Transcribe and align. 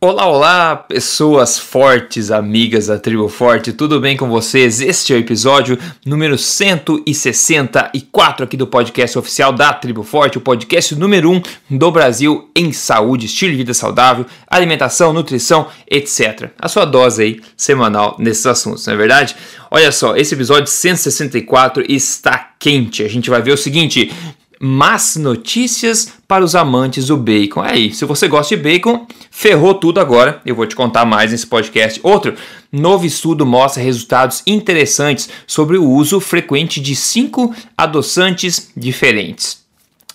Olá, 0.00 0.28
olá, 0.28 0.76
pessoas 0.76 1.58
fortes, 1.58 2.30
amigas 2.30 2.86
da 2.86 3.00
Tribo 3.00 3.28
Forte, 3.28 3.72
tudo 3.72 3.98
bem 3.98 4.16
com 4.16 4.28
vocês? 4.28 4.80
Este 4.80 5.12
é 5.12 5.16
o 5.16 5.18
episódio 5.18 5.76
número 6.06 6.38
164 6.38 8.44
aqui 8.44 8.56
do 8.56 8.68
podcast 8.68 9.18
oficial 9.18 9.52
da 9.52 9.72
Tribo 9.72 10.04
Forte, 10.04 10.38
o 10.38 10.40
podcast 10.40 10.94
número 10.94 11.32
1 11.32 11.42
do 11.76 11.90
Brasil 11.90 12.48
em 12.54 12.72
saúde, 12.72 13.26
estilo 13.26 13.50
de 13.50 13.56
vida 13.56 13.74
saudável, 13.74 14.24
alimentação, 14.46 15.12
nutrição, 15.12 15.66
etc. 15.90 16.50
A 16.60 16.68
sua 16.68 16.84
dose 16.84 17.20
aí 17.20 17.40
semanal 17.56 18.14
nesses 18.20 18.46
assuntos, 18.46 18.86
não 18.86 18.94
é 18.94 18.96
verdade? 18.96 19.34
Olha 19.68 19.90
só, 19.90 20.16
esse 20.16 20.32
episódio 20.32 20.68
164 20.68 21.84
está 21.88 22.52
quente. 22.56 23.02
A 23.02 23.08
gente 23.08 23.28
vai 23.28 23.42
ver 23.42 23.50
o 23.50 23.58
seguinte: 23.58 24.12
más 24.60 25.16
notícias 25.16 26.12
para 26.26 26.44
os 26.44 26.54
amantes 26.54 27.06
do 27.06 27.16
bacon. 27.16 27.60
Aí, 27.60 27.92
se 27.92 28.04
você 28.04 28.28
gosta 28.28 28.56
de 28.56 28.62
bacon, 28.62 29.06
ferrou 29.30 29.74
tudo 29.74 30.00
agora. 30.00 30.40
Eu 30.44 30.54
vou 30.54 30.66
te 30.66 30.74
contar 30.74 31.04
mais 31.04 31.30
nesse 31.30 31.46
podcast. 31.46 32.00
Outro, 32.02 32.34
novo 32.72 33.06
estudo 33.06 33.46
mostra 33.46 33.82
resultados 33.82 34.42
interessantes 34.46 35.28
sobre 35.46 35.76
o 35.76 35.88
uso 35.88 36.20
frequente 36.20 36.80
de 36.80 36.94
cinco 36.96 37.54
adoçantes 37.76 38.70
diferentes. 38.76 39.66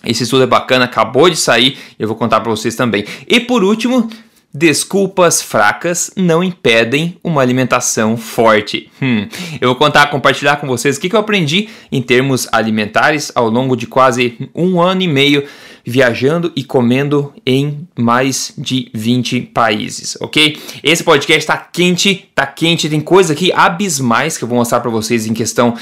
Esse 0.04 0.24
estudo 0.24 0.42
é 0.42 0.46
bacana, 0.46 0.84
acabou 0.84 1.30
de 1.30 1.36
sair, 1.36 1.78
eu 1.98 2.06
vou 2.06 2.16
contar 2.16 2.40
para 2.40 2.50
vocês 2.50 2.76
também. 2.76 3.06
E 3.26 3.40
por 3.40 3.64
último, 3.64 4.10
Desculpas 4.56 5.42
fracas 5.42 6.12
não 6.16 6.42
impedem 6.42 7.16
uma 7.24 7.42
alimentação 7.42 8.16
forte. 8.16 8.88
Hum, 9.02 9.26
eu 9.60 9.70
vou 9.70 9.76
contar, 9.76 10.06
compartilhar 10.06 10.58
com 10.58 10.68
vocês 10.68 10.96
o 10.96 11.00
que 11.00 11.12
eu 11.12 11.18
aprendi 11.18 11.68
em 11.90 12.00
termos 12.00 12.46
alimentares 12.52 13.32
ao 13.34 13.50
longo 13.50 13.74
de 13.76 13.88
quase 13.88 14.48
um 14.54 14.80
ano 14.80 15.02
e 15.02 15.08
meio 15.08 15.42
viajando 15.84 16.52
e 16.54 16.62
comendo 16.62 17.34
em 17.44 17.86
mais 17.98 18.54
de 18.56 18.90
20 18.94 19.40
países, 19.52 20.16
ok? 20.20 20.56
Esse 20.84 21.02
podcast 21.02 21.40
está 21.40 21.56
quente, 21.56 22.30
tá 22.32 22.46
quente, 22.46 22.88
tem 22.88 23.00
coisas 23.00 23.36
aqui 23.36 23.52
abismais 23.52 24.38
que 24.38 24.44
eu 24.44 24.48
vou 24.48 24.58
mostrar 24.58 24.78
para 24.78 24.90
vocês 24.90 25.26
em 25.26 25.34
questão 25.34 25.74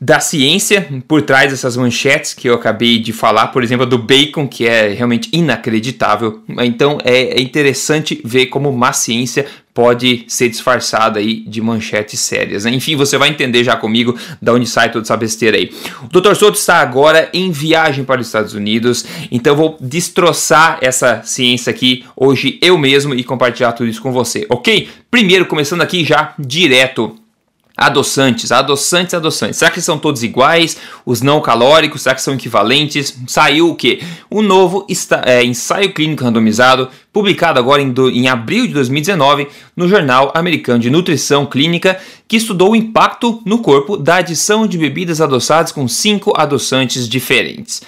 da 0.00 0.20
ciência 0.20 0.86
por 1.06 1.22
trás 1.22 1.50
dessas 1.50 1.76
manchetes 1.76 2.34
que 2.34 2.48
eu 2.48 2.54
acabei 2.54 2.98
de 2.98 3.12
falar, 3.12 3.48
por 3.48 3.62
exemplo, 3.62 3.86
do 3.86 3.98
bacon, 3.98 4.46
que 4.46 4.66
é 4.66 4.88
realmente 4.88 5.28
inacreditável. 5.32 6.42
Então 6.60 6.98
é, 7.04 7.38
é 7.38 7.40
interessante 7.40 8.20
ver 8.24 8.46
como 8.46 8.68
uma 8.70 8.92
ciência 8.92 9.46
pode 9.74 10.24
ser 10.28 10.48
disfarçada 10.48 11.18
aí 11.18 11.40
de 11.40 11.60
manchetes 11.60 12.20
sérias. 12.20 12.64
Né? 12.64 12.70
Enfim, 12.70 12.94
você 12.94 13.18
vai 13.18 13.28
entender 13.28 13.64
já 13.64 13.76
comigo 13.76 14.16
da 14.40 14.52
onde 14.52 14.68
sai 14.68 14.90
toda 14.92 15.04
essa 15.04 15.16
besteira 15.16 15.56
aí. 15.56 15.72
O 16.02 16.20
Dr. 16.20 16.34
Souto 16.36 16.56
está 16.56 16.76
agora 16.76 17.28
em 17.34 17.50
viagem 17.50 18.04
para 18.04 18.20
os 18.20 18.28
Estados 18.28 18.54
Unidos, 18.54 19.04
então 19.32 19.56
vou 19.56 19.76
destroçar 19.80 20.78
essa 20.80 21.22
ciência 21.24 21.70
aqui 21.70 22.04
hoje 22.16 22.56
eu 22.62 22.78
mesmo 22.78 23.14
e 23.14 23.24
compartilhar 23.24 23.72
tudo 23.72 23.88
isso 23.88 24.00
com 24.00 24.12
você, 24.12 24.46
ok? 24.48 24.88
Primeiro, 25.10 25.46
começando 25.46 25.80
aqui 25.80 26.04
já 26.04 26.34
direto 26.38 27.16
Adoçantes, 27.76 28.52
adoçantes, 28.52 29.14
adoçantes. 29.14 29.56
Será 29.56 29.68
que 29.68 29.80
são 29.80 29.98
todos 29.98 30.22
iguais? 30.22 30.76
Os 31.04 31.20
não 31.22 31.40
calóricos, 31.40 32.02
será 32.02 32.14
que 32.14 32.22
são 32.22 32.34
equivalentes? 32.34 33.18
Saiu 33.26 33.68
o 33.68 33.74
que? 33.74 34.00
O 34.30 34.42
novo 34.42 34.86
é, 35.24 35.44
ensaio 35.44 35.92
clínico 35.92 36.22
randomizado, 36.22 36.88
publicado 37.12 37.58
agora 37.58 37.82
em, 37.82 37.90
do, 37.90 38.08
em 38.08 38.28
abril 38.28 38.68
de 38.68 38.74
2019 38.74 39.48
no 39.76 39.88
Jornal 39.88 40.30
Americano 40.36 40.78
de 40.78 40.88
Nutrição 40.88 41.46
Clínica, 41.46 41.98
que 42.28 42.36
estudou 42.36 42.70
o 42.70 42.76
impacto 42.76 43.42
no 43.44 43.58
corpo 43.58 43.96
da 43.96 44.16
adição 44.16 44.68
de 44.68 44.78
bebidas 44.78 45.20
adoçadas 45.20 45.72
com 45.72 45.88
cinco 45.88 46.32
adoçantes 46.36 47.08
diferentes. 47.08 47.82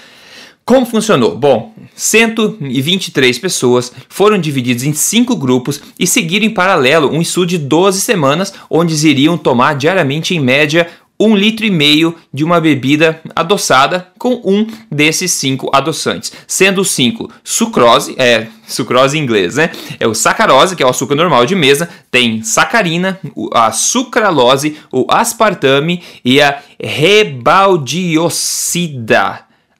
Como 0.68 0.84
funcionou? 0.84 1.38
Bom, 1.38 1.72
123 1.94 3.38
pessoas 3.38 3.92
foram 4.08 4.36
divididas 4.36 4.82
em 4.82 4.92
cinco 4.92 5.36
grupos 5.36 5.80
e 5.96 6.08
seguiram 6.08 6.44
em 6.44 6.50
paralelo 6.50 7.08
um 7.08 7.22
estudo 7.22 7.46
de 7.46 7.58
12 7.58 8.00
semanas, 8.00 8.52
onde 8.68 8.92
iriam 9.08 9.38
tomar 9.38 9.76
diariamente, 9.76 10.34
em 10.34 10.40
média, 10.40 10.88
um 11.20 11.36
litro 11.36 11.64
e 11.64 11.70
meio 11.70 12.16
de 12.34 12.42
uma 12.42 12.60
bebida 12.60 13.20
adoçada 13.36 14.08
com 14.18 14.42
um 14.44 14.66
desses 14.90 15.30
cinco 15.30 15.70
adoçantes, 15.72 16.32
sendo 16.48 16.80
os 16.80 16.90
cinco 16.90 17.30
sucrose, 17.44 18.16
é 18.18 18.48
sucrose 18.66 19.16
em 19.16 19.22
inglês, 19.22 19.54
né? 19.54 19.70
É 20.00 20.08
o 20.08 20.14
sacarose, 20.14 20.74
que 20.74 20.82
é 20.82 20.86
o 20.86 20.90
açúcar 20.90 21.14
normal 21.14 21.46
de 21.46 21.54
mesa, 21.54 21.88
tem 22.10 22.42
sacarina, 22.42 23.20
a 23.54 23.70
sucralose, 23.70 24.76
o 24.90 25.06
aspartame 25.08 26.02
e 26.24 26.42
a 26.42 26.58
rebaldiocida. 26.82 28.26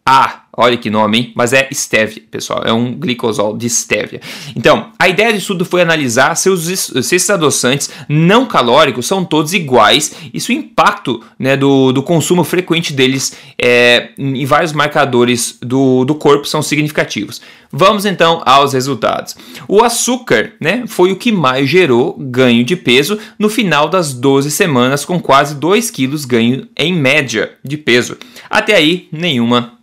A 0.08 0.45
Olha 0.56 0.76
que 0.76 0.88
nome, 0.88 1.18
hein? 1.18 1.32
Mas 1.34 1.52
é 1.52 1.68
stevia, 1.72 2.22
pessoal. 2.30 2.62
É 2.64 2.72
um 2.72 2.94
glicosol 2.94 3.56
de 3.56 3.68
stevia. 3.68 4.20
Então, 4.54 4.90
a 4.98 5.08
ideia 5.08 5.32
disso 5.32 5.48
tudo 5.48 5.64
foi 5.64 5.82
analisar 5.82 6.34
se, 6.34 6.48
os, 6.48 6.64
se 6.64 7.14
esses 7.14 7.28
adoçantes 7.28 7.90
não 8.08 8.46
calóricos 8.46 9.06
são 9.06 9.24
todos 9.24 9.52
iguais 9.52 10.14
e 10.32 10.40
se 10.40 10.50
o 10.50 10.52
impacto 10.52 11.22
né, 11.38 11.56
do, 11.56 11.92
do 11.92 12.02
consumo 12.02 12.42
frequente 12.42 12.92
deles 12.92 13.36
é, 13.60 14.10
em 14.18 14.44
vários 14.46 14.72
marcadores 14.72 15.58
do, 15.60 16.04
do 16.04 16.14
corpo 16.14 16.46
são 16.46 16.62
significativos. 16.62 17.40
Vamos 17.70 18.06
então 18.06 18.42
aos 18.46 18.72
resultados. 18.72 19.36
O 19.68 19.82
açúcar 19.82 20.52
né, 20.60 20.84
foi 20.86 21.12
o 21.12 21.16
que 21.16 21.32
mais 21.32 21.68
gerou 21.68 22.16
ganho 22.18 22.64
de 22.64 22.76
peso 22.76 23.18
no 23.38 23.50
final 23.50 23.88
das 23.88 24.14
12 24.14 24.50
semanas, 24.50 25.04
com 25.04 25.20
quase 25.20 25.54
2 25.56 25.90
quilos 25.90 26.24
ganho 26.24 26.66
em 26.76 26.92
média 26.92 27.52
de 27.62 27.76
peso. 27.76 28.16
Até 28.48 28.74
aí, 28.74 29.08
nenhuma 29.12 29.75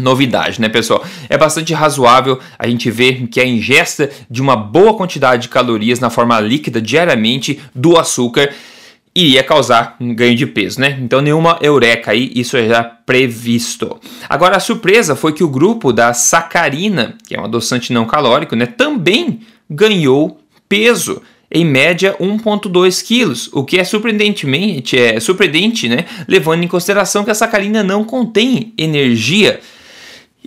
novidade, 0.00 0.60
né, 0.60 0.68
pessoal? 0.68 1.04
É 1.28 1.36
bastante 1.36 1.72
razoável 1.72 2.38
a 2.58 2.66
gente 2.66 2.90
ver 2.90 3.26
que 3.28 3.40
a 3.40 3.46
ingesta 3.46 4.10
de 4.28 4.40
uma 4.40 4.56
boa 4.56 4.94
quantidade 4.94 5.42
de 5.42 5.48
calorias 5.48 6.00
na 6.00 6.10
forma 6.10 6.38
líquida 6.40 6.80
diariamente 6.80 7.60
do 7.74 7.98
açúcar 7.98 8.50
iria 9.14 9.42
causar 9.42 9.96
um 10.00 10.14
ganho 10.14 10.36
de 10.36 10.46
peso, 10.46 10.80
né? 10.80 10.98
Então 11.00 11.20
nenhuma 11.20 11.58
eureka 11.60 12.12
aí, 12.12 12.30
isso 12.34 12.56
é 12.56 12.68
já 12.68 12.82
previsto. 12.84 13.98
Agora 14.28 14.56
a 14.56 14.60
surpresa 14.60 15.16
foi 15.16 15.32
que 15.32 15.42
o 15.42 15.48
grupo 15.48 15.92
da 15.92 16.14
sacarina, 16.14 17.16
que 17.26 17.34
é 17.34 17.40
um 17.40 17.44
adoçante 17.44 17.92
não 17.92 18.06
calórico, 18.06 18.54
né, 18.54 18.66
também 18.66 19.40
ganhou 19.68 20.40
peso 20.68 21.20
em 21.50 21.64
média 21.64 22.16
1,2 22.20 23.04
quilos, 23.04 23.50
o 23.52 23.64
que 23.64 23.78
é 23.78 23.82
surpreendentemente 23.82 24.96
é 24.96 25.18
surpreendente, 25.18 25.88
né? 25.88 26.04
Levando 26.28 26.62
em 26.62 26.68
consideração 26.68 27.24
que 27.24 27.30
a 27.30 27.34
sacarina 27.34 27.82
não 27.82 28.04
contém 28.04 28.72
energia 28.78 29.58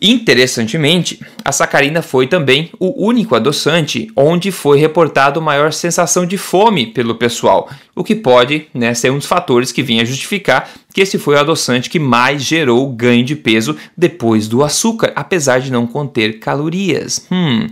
Interessantemente, 0.02 1.20
a 1.46 1.52
sacarina 1.52 2.02
foi 2.02 2.28
também 2.28 2.70
o 2.80 3.06
único 3.06 3.36
adoçante 3.36 4.12
onde 4.16 4.52
foi 4.52 4.78
reportado 4.78 5.42
maior 5.42 5.72
sensação 5.72 6.26
de 6.26 6.38
fome 6.38 6.88
pelo 6.88 7.16
pessoal, 7.16 7.70
o 7.96 8.04
que 8.04 8.16
pode 8.16 8.68
né, 8.74 8.94
ser 8.94 9.12
um 9.12 9.18
dos 9.18 9.28
fatores 9.28 9.72
que 9.72 9.84
vinha 9.84 10.06
justificar 10.06 10.70
que 10.94 11.02
esse 11.02 11.18
foi 11.18 11.36
o 11.36 11.40
adoçante 11.40 11.90
que 11.90 12.00
mais 12.00 12.44
gerou 12.44 12.88
ganho 12.90 13.24
de 13.24 13.36
peso 13.36 13.76
depois 13.98 14.48
do 14.48 14.64
açúcar, 14.64 15.12
apesar 15.16 15.60
de 15.60 15.72
não 15.72 15.88
conter 15.88 16.40
calorias. 16.40 17.26
Hum. 17.32 17.68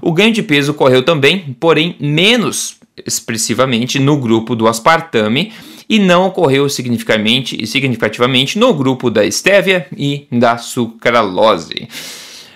O 0.00 0.12
ganho 0.12 0.32
de 0.32 0.42
peso 0.42 0.72
ocorreu 0.72 1.02
também, 1.02 1.54
porém 1.60 1.96
menos 2.00 2.76
expressivamente 3.06 3.98
no 3.98 4.16
grupo 4.16 4.54
do 4.54 4.66
aspartame 4.66 5.52
e 5.88 5.98
não 5.98 6.26
ocorreu 6.26 6.68
significativamente, 6.68 7.66
significativamente 7.66 8.58
no 8.58 8.72
grupo 8.74 9.10
da 9.10 9.24
estévia 9.24 9.86
e 9.96 10.26
da 10.30 10.58
sucralose. 10.58 11.88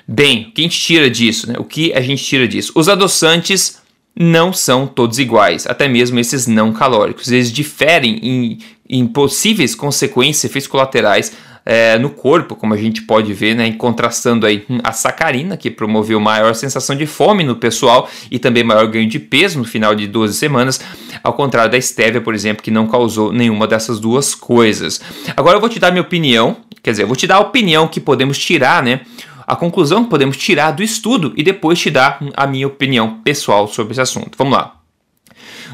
Bem, 0.06 0.48
o 0.48 0.53
que 0.53 0.60
a 0.60 0.64
gente 0.64 0.81
tira 0.81 1.10
disso? 1.10 1.50
Né? 1.50 1.56
O 1.59 1.65
que 1.65 1.92
a 1.92 2.00
gente 2.00 2.22
tira 2.22 2.47
disso? 2.47 2.72
Os 2.75 2.88
adoçantes 2.88 3.82
não 4.19 4.53
são 4.53 4.86
todos 4.86 5.19
iguais, 5.19 5.66
até 5.66 5.88
mesmo 5.88 6.19
esses 6.19 6.47
não 6.47 6.72
calóricos. 6.72 7.31
Eles 7.31 7.53
diferem 7.53 8.19
em, 8.22 8.59
em 8.88 9.06
possíveis 9.06 9.75
consequências, 9.75 10.44
efeitos 10.44 10.69
colaterais 10.69 11.32
é, 11.66 11.99
no 11.99 12.10
corpo, 12.10 12.54
como 12.54 12.72
a 12.72 12.77
gente 12.77 13.03
pode 13.03 13.34
ver, 13.34 13.56
né, 13.56 13.72
contrastando 13.72 14.47
aí 14.47 14.65
a 14.84 14.93
sacarina, 14.93 15.56
que 15.56 15.69
promoveu 15.69 16.21
maior 16.21 16.54
sensação 16.54 16.94
de 16.94 17.06
fome 17.06 17.43
no 17.43 17.56
pessoal 17.56 18.09
e 18.31 18.38
também 18.38 18.62
maior 18.62 18.87
ganho 18.87 19.09
de 19.09 19.19
peso 19.19 19.59
no 19.59 19.65
final 19.65 19.92
de 19.92 20.07
12 20.07 20.34
semanas, 20.34 20.80
ao 21.24 21.33
contrário 21.33 21.72
da 21.72 21.77
estévia, 21.77 22.21
por 22.21 22.36
exemplo, 22.36 22.63
que 22.63 22.71
não 22.71 22.86
causou 22.86 23.33
nenhuma 23.33 23.66
dessas 23.66 23.98
duas 23.98 24.33
coisas. 24.33 25.01
Agora 25.36 25.57
eu 25.57 25.60
vou 25.60 25.68
te 25.68 25.80
dar 25.80 25.91
minha 25.91 26.03
opinião, 26.03 26.57
quer 26.80 26.92
dizer, 26.92 27.03
eu 27.03 27.09
vou 27.09 27.16
te 27.16 27.27
dar 27.27 27.36
a 27.36 27.41
opinião 27.41 27.89
que 27.89 27.98
podemos 27.98 28.39
tirar, 28.39 28.80
né? 28.80 29.01
A 29.45 29.57
conclusão 29.57 30.04
que 30.04 30.10
podemos 30.10 30.36
tirar 30.36 30.71
do 30.72 30.83
estudo 30.83 31.33
e 31.36 31.42
depois 31.42 31.78
te 31.78 31.91
dar 31.91 32.21
a 32.36 32.47
minha 32.47 32.66
opinião 32.66 33.21
pessoal 33.24 33.66
sobre 33.66 33.92
esse 33.92 34.01
assunto. 34.01 34.36
Vamos 34.36 34.54
lá. 34.54 34.75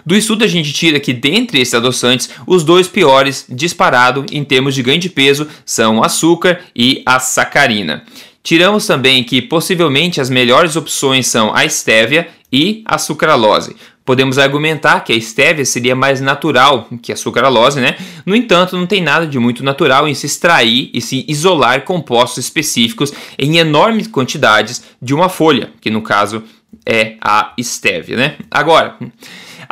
Do 0.05 0.17
estudo 0.17 0.45
a 0.45 0.49
gente 0.49 0.73
tira 0.73 0.99
que 0.99 1.13
dentre 1.13 1.61
esses 1.61 1.75
adoçantes, 1.75 2.31
os 2.47 2.65
dois 2.65 2.89
piores 2.89 3.47
disparado 3.49 4.27
em 4.31 4.45
termos 4.45 4.75
de 4.75 4.83
ganho 4.83 4.99
de 4.99 5.09
peso 5.09 5.49
são 5.65 5.99
o 5.99 6.05
açúcar 6.05 6.61
e 6.75 7.03
a 7.07 7.19
sacarina. 7.19 8.05
Tiramos 8.43 8.87
também 8.87 9.23
que 9.23 9.41
possivelmente 9.41 10.21
as 10.21 10.29
melhores 10.29 10.75
opções 10.75 11.29
são 11.29 11.55
a 11.55 11.65
estévia 11.65 12.29
e 12.53 12.83
a 12.85 12.99
sucralose. 12.99 13.77
Podemos 14.05 14.37
argumentar 14.37 15.01
que 15.05 15.13
a 15.13 15.17
estévia 15.17 15.65
seria 15.65 15.95
mais 15.95 16.21
natural 16.21 16.89
que 17.01 17.13
a 17.13 17.17
sucralose, 17.17 17.81
né? 17.81 17.97
No 18.27 18.35
entanto, 18.35 18.77
não 18.77 18.85
tem 18.85 19.01
nada 19.01 19.25
de 19.29 19.39
muito 19.39 19.63
natural 19.63 20.09
em 20.09 20.15
se 20.15 20.27
extrair 20.27 20.91
e 20.93 21.01
se 21.01 21.25
isolar 21.29 21.85
compostos 21.85 22.45
específicos 22.45 23.13
em 23.39 23.59
enormes 23.59 24.09
quantidades 24.09 24.83
de 25.01 25.15
uma 25.15 25.29
folha, 25.29 25.71
que 25.81 25.89
no 25.89 26.03
caso 26.03 26.43
é 26.85 27.15
a 27.21 27.53
estévia, 27.57 28.17
né? 28.17 28.35
Agora, 28.51 28.97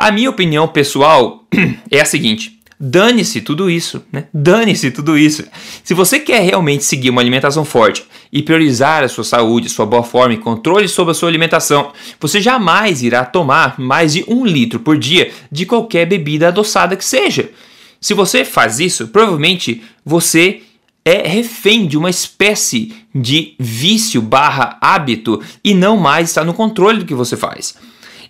a 0.01 0.11
minha 0.11 0.31
opinião 0.31 0.67
pessoal 0.67 1.45
é 1.91 2.01
a 2.01 2.05
seguinte: 2.05 2.59
dane-se 2.79 3.39
tudo 3.39 3.69
isso, 3.69 4.03
né? 4.11 4.25
Dane-se 4.33 4.89
tudo 4.89 5.15
isso. 5.15 5.43
Se 5.83 5.93
você 5.93 6.19
quer 6.19 6.41
realmente 6.41 6.83
seguir 6.83 7.11
uma 7.11 7.21
alimentação 7.21 7.63
forte 7.63 8.03
e 8.33 8.41
priorizar 8.41 9.03
a 9.03 9.07
sua 9.07 9.23
saúde, 9.23 9.69
sua 9.69 9.85
boa 9.85 10.01
forma 10.01 10.33
e 10.33 10.37
controle 10.37 10.87
sobre 10.87 11.11
a 11.11 11.13
sua 11.13 11.29
alimentação, 11.29 11.91
você 12.19 12.41
jamais 12.41 13.03
irá 13.03 13.23
tomar 13.23 13.79
mais 13.79 14.13
de 14.13 14.25
um 14.27 14.43
litro 14.43 14.79
por 14.79 14.97
dia 14.97 15.31
de 15.51 15.67
qualquer 15.67 16.07
bebida 16.07 16.47
adoçada 16.47 16.95
que 16.95 17.05
seja. 17.05 17.51
Se 17.99 18.15
você 18.15 18.43
faz 18.43 18.79
isso, 18.79 19.09
provavelmente 19.09 19.83
você 20.03 20.63
é 21.05 21.27
refém 21.27 21.85
de 21.85 21.95
uma 21.95 22.09
espécie 22.09 22.95
de 23.13 23.53
vício 23.59 24.19
barra 24.19 24.79
hábito 24.81 25.39
e 25.63 25.75
não 25.75 25.95
mais 25.95 26.29
está 26.29 26.43
no 26.43 26.55
controle 26.55 26.99
do 26.99 27.05
que 27.05 27.13
você 27.13 27.37
faz. 27.37 27.75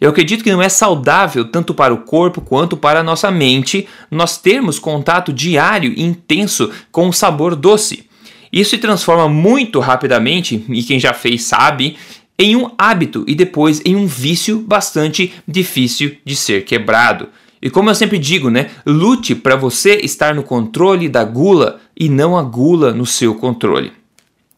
Eu 0.02 0.10
acredito 0.10 0.44
que 0.44 0.52
não 0.52 0.64
é 0.64 0.68
saudável 0.68 1.46
tanto 1.46 1.76
para 1.76 1.94
o 1.94 2.00
corpo 2.00 2.42
quanto 2.42 2.76
para 2.76 3.02
a 3.02 3.04
nossa 3.04 3.30
mente 3.30 3.88
nós 4.10 4.36
termos 4.36 4.80
contato 4.80 5.32
diário 5.32 5.94
e 5.96 6.02
intenso 6.02 6.72
com 6.92 7.08
o 7.08 7.14
sabor 7.14 7.56
doce. 7.56 8.10
Isso 8.52 8.72
se 8.72 8.80
transforma 8.80 9.30
muito 9.30 9.80
rapidamente, 9.80 10.66
e 10.68 10.82
quem 10.82 11.00
já 11.00 11.14
fez 11.14 11.44
sabe, 11.44 11.98
em 12.38 12.56
um 12.56 12.72
hábito 12.80 13.24
e 13.28 13.36
depois 13.36 13.80
em 13.86 13.96
um 13.96 14.08
vício 14.08 14.60
bastante 14.60 15.32
difícil 15.48 16.18
de 16.26 16.36
ser 16.36 16.66
quebrado. 16.66 17.30
E 17.62 17.70
como 17.70 17.92
eu 17.92 17.96
sempre 17.96 18.18
digo, 18.18 18.50
né? 18.50 18.72
Lute 18.84 19.36
para 19.36 19.56
você 19.56 19.98
estar 19.98 20.34
no 20.34 20.42
controle 20.42 21.08
da 21.08 21.24
gula 21.24 21.80
e 21.96 22.10
não 22.10 22.36
a 22.36 22.42
gula 22.42 22.92
no 22.92 23.06
seu 23.06 23.36
controle. 23.36 23.94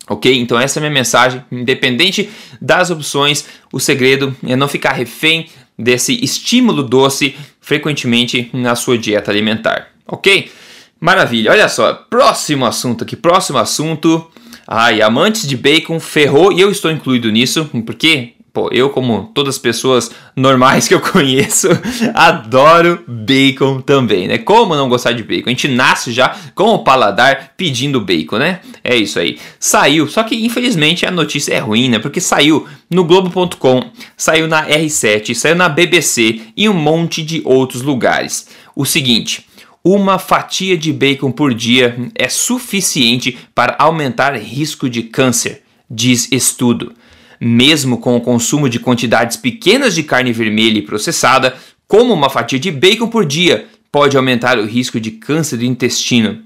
Ok? 0.10 0.34
Então, 0.40 0.60
essa 0.60 0.78
é 0.78 0.80
a 0.80 0.82
minha 0.82 0.94
mensagem. 0.94 1.44
Independente 1.52 2.30
das 2.62 2.90
opções, 2.90 3.46
o 3.72 3.80
segredo 3.80 4.36
é 4.46 4.56
não 4.56 4.68
ficar 4.68 4.94
refém 4.94 5.48
desse 5.78 6.24
estímulo 6.24 6.84
doce 6.84 7.36
frequentemente 7.62 8.50
na 8.54 8.76
sua 8.76 8.98
dieta 8.98 9.32
alimentar. 9.32 9.88
Ok? 10.06 10.52
Maravilha. 11.00 11.52
Olha 11.52 11.68
só, 11.68 11.94
próximo 11.94 12.66
assunto 12.66 13.04
aqui. 13.04 13.16
Próximo 13.16 13.58
assunto. 13.58 14.30
Ai, 14.68 15.02
amantes 15.02 15.48
de 15.48 15.58
bacon 15.58 16.00
ferrou 16.00 16.52
e 16.52 16.62
eu 16.62 16.72
estou 16.72 16.90
incluído 16.90 17.30
nisso, 17.30 17.70
porque 17.86 18.34
Pô, 18.54 18.70
eu, 18.72 18.92
como 18.92 19.32
todas 19.34 19.56
as 19.56 19.60
pessoas 19.60 20.12
normais 20.36 20.88
que 20.88 20.94
eu 20.94 21.02
conheço, 21.02 21.70
adoro 22.14 23.04
bacon 23.08 23.82
também, 23.82 24.28
né? 24.28 24.38
Como 24.38 24.76
não 24.76 24.88
gostar 24.88 25.14
de 25.14 25.24
bacon? 25.24 25.50
A 25.50 25.50
gente 25.50 25.68
nasce 25.68 26.12
já 26.12 26.38
com 26.54 26.66
o 26.66 26.84
paladar 26.84 27.54
pedindo 27.58 28.00
bacon, 28.00 28.38
né? 28.38 28.60
É 28.84 28.96
isso 28.96 29.18
aí. 29.18 29.40
Saiu, 29.60 30.08
só 30.08 30.22
que 30.22 30.46
infelizmente 30.46 31.04
a 31.04 31.10
notícia 31.10 31.52
é 31.52 31.58
ruim, 31.58 31.90
né? 31.90 31.98
Porque 31.98 32.22
saiu 32.22 32.68
no 32.92 33.04
Globo.com, 33.04 33.90
saiu 34.16 34.48
na 34.48 34.64
R7, 34.68 35.34
saiu 35.34 35.56
na 35.56 35.68
BBC 35.68 36.42
e 36.56 36.70
um 36.70 36.76
monte 36.76 37.24
de 37.24 37.42
outros 37.44 37.82
lugares. 37.82 38.50
O 38.76 38.86
seguinte. 38.86 39.48
Uma 39.86 40.18
fatia 40.18 40.78
de 40.78 40.94
bacon 40.94 41.30
por 41.30 41.54
dia 41.54 41.98
é 42.16 42.30
suficiente 42.30 43.38
para 43.54 43.76
aumentar 43.78 44.34
risco 44.38 44.90
de 44.90 45.04
câncer, 45.04 45.64
diz 45.90 46.32
estudo 46.32 46.94
mesmo 47.44 47.98
com 47.98 48.16
o 48.16 48.22
consumo 48.22 48.70
de 48.70 48.80
quantidades 48.80 49.38
pequenas 49.38 49.94
de 49.94 50.04
carne 50.04 50.32
vermelha 50.32 50.80
e 50.80 50.82
processada, 50.82 51.54
como 51.88 52.14
uma 52.14 52.30
fatia 52.30 52.60
de 52.60 52.72
bacon 52.72 53.08
por 53.08 53.26
dia, 53.26 53.68
pode 53.92 54.18
aumentar 54.18 54.58
o 54.58 54.66
risco 54.66 55.00
de 55.00 55.12
câncer 55.12 55.58
do 55.58 55.66
intestino. 55.66 56.42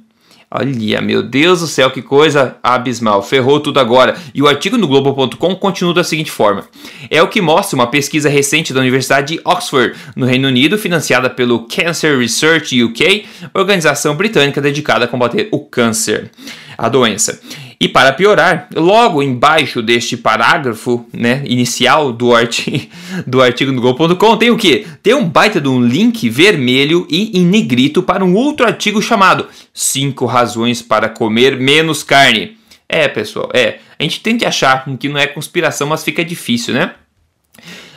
Olha, 0.49 1.01
meu 1.01 1.21
Deus 1.21 1.59
do 1.59 1.67
céu, 1.67 1.91
que 1.91 2.01
coisa 2.01 2.55
abismal. 2.63 3.21
Ferrou 3.21 3.59
tudo 3.59 3.81
agora. 3.81 4.15
E 4.33 4.41
o 4.41 4.47
artigo 4.47 4.77
no 4.77 4.87
Globo.com 4.87 5.55
continua 5.55 5.93
da 5.93 6.05
seguinte 6.05 6.31
forma: 6.31 6.63
É 7.09 7.21
o 7.21 7.27
que 7.27 7.41
mostra 7.41 7.75
uma 7.75 7.87
pesquisa 7.87 8.29
recente 8.29 8.73
da 8.73 8.79
Universidade 8.79 9.35
de 9.35 9.41
Oxford, 9.43 9.93
no 10.15 10.25
Reino 10.25 10.47
Unido, 10.47 10.77
financiada 10.77 11.29
pelo 11.29 11.67
Cancer 11.67 12.17
Research 12.17 12.81
UK, 12.81 13.25
organização 13.53 14.15
britânica 14.15 14.61
dedicada 14.61 15.03
a 15.03 15.07
combater 15.07 15.49
o 15.51 15.59
câncer, 15.59 16.31
a 16.77 16.87
doença. 16.87 17.41
E 17.79 17.87
para 17.87 18.11
piorar, 18.11 18.67
logo 18.75 19.21
embaixo 19.21 19.83
deste 19.83 20.17
parágrafo 20.17 21.05
né, 21.13 21.43
inicial 21.45 22.11
do, 22.11 22.35
arti 22.35 22.89
do 23.27 23.39
artigo 23.39 23.71
no 23.71 23.81
Go.com 23.81 24.35
tem 24.35 24.49
o 24.49 24.57
que? 24.57 24.87
Tem 25.03 25.13
um 25.13 25.29
baita 25.29 25.61
de 25.61 25.67
um 25.67 25.79
link 25.79 26.27
vermelho 26.27 27.05
e 27.07 27.37
em 27.37 27.45
negrito 27.45 28.01
para 28.01 28.25
um 28.25 28.33
outro 28.33 28.65
artigo 28.65 28.99
chamado 28.99 29.47
5 29.73 30.25
razões 30.25 30.81
para 30.81 31.07
comer 31.07 31.55
menos 31.55 32.01
carne. 32.01 32.57
É, 32.89 33.07
pessoal, 33.07 33.49
é. 33.53 33.79
A 33.99 34.03
gente 34.03 34.21
tende 34.21 34.43
a 34.43 34.49
achar 34.49 34.85
que 34.97 35.09
não 35.09 35.19
é 35.19 35.27
conspiração, 35.27 35.87
mas 35.87 36.03
fica 36.03 36.25
difícil, 36.25 36.73
né? 36.73 36.95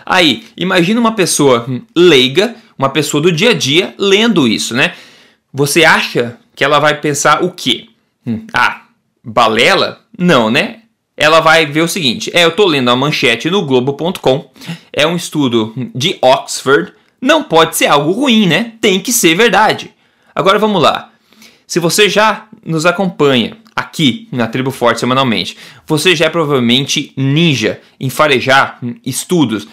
Aí, 0.05 0.45
imagina 0.57 1.01
uma 1.01 1.13
pessoa 1.13 1.67
leiga, 1.97 2.55
uma 2.77 2.89
pessoa 2.91 3.23
do 3.23 3.31
dia 3.31 3.51
a 3.51 3.55
dia, 3.55 3.95
lendo 3.97 4.49
isso, 4.49 4.75
né? 4.75 4.95
Você 5.53 5.85
acha 5.85 6.37
que 6.55 6.65
ela 6.65 6.79
vai 6.79 7.01
pensar 7.01 7.45
o 7.45 7.51
quê? 7.53 7.87
Hum, 8.27 8.47
ah, 8.53 8.83
balela? 9.25 10.01
Não, 10.19 10.51
né? 10.51 10.81
Ela 11.17 11.41
vai 11.41 11.67
ver 11.67 11.83
o 11.83 11.89
seguinte: 11.89 12.31
é, 12.35 12.45
eu 12.45 12.53
tô 12.53 12.67
lendo 12.67 12.91
a 12.91 12.97
manchete 12.97 13.51
no 13.51 13.65
Globo.com, 13.65 14.51
é 14.93 15.07
um 15.07 15.17
estudo 15.17 15.75
de 15.95 16.19
Oxford, 16.23 16.93
não 17.21 17.43
pode 17.43 17.77
ser 17.77 17.87
algo 17.87 18.13
ruim, 18.13 18.47
né? 18.47 18.73
Tem 18.81 18.99
que 18.99 19.13
ser 19.13 19.35
verdade. 19.35 19.93
Agora 20.35 20.59
vamos 20.59 20.83
lá. 20.83 21.11
Se 21.67 21.79
você 21.79 22.09
já 22.09 22.47
nos 22.65 22.87
acompanha 22.87 23.57
aqui 23.77 24.29
na 24.33 24.47
Tribo 24.47 24.71
Forte 24.71 25.01
semanalmente, 25.01 25.57
você 25.87 26.17
já 26.17 26.27
é 26.27 26.31
provavelmente 26.31 27.13
ninja 27.17 27.81
em 27.99 28.11
farejar 28.11 28.79
estudos 29.05 29.69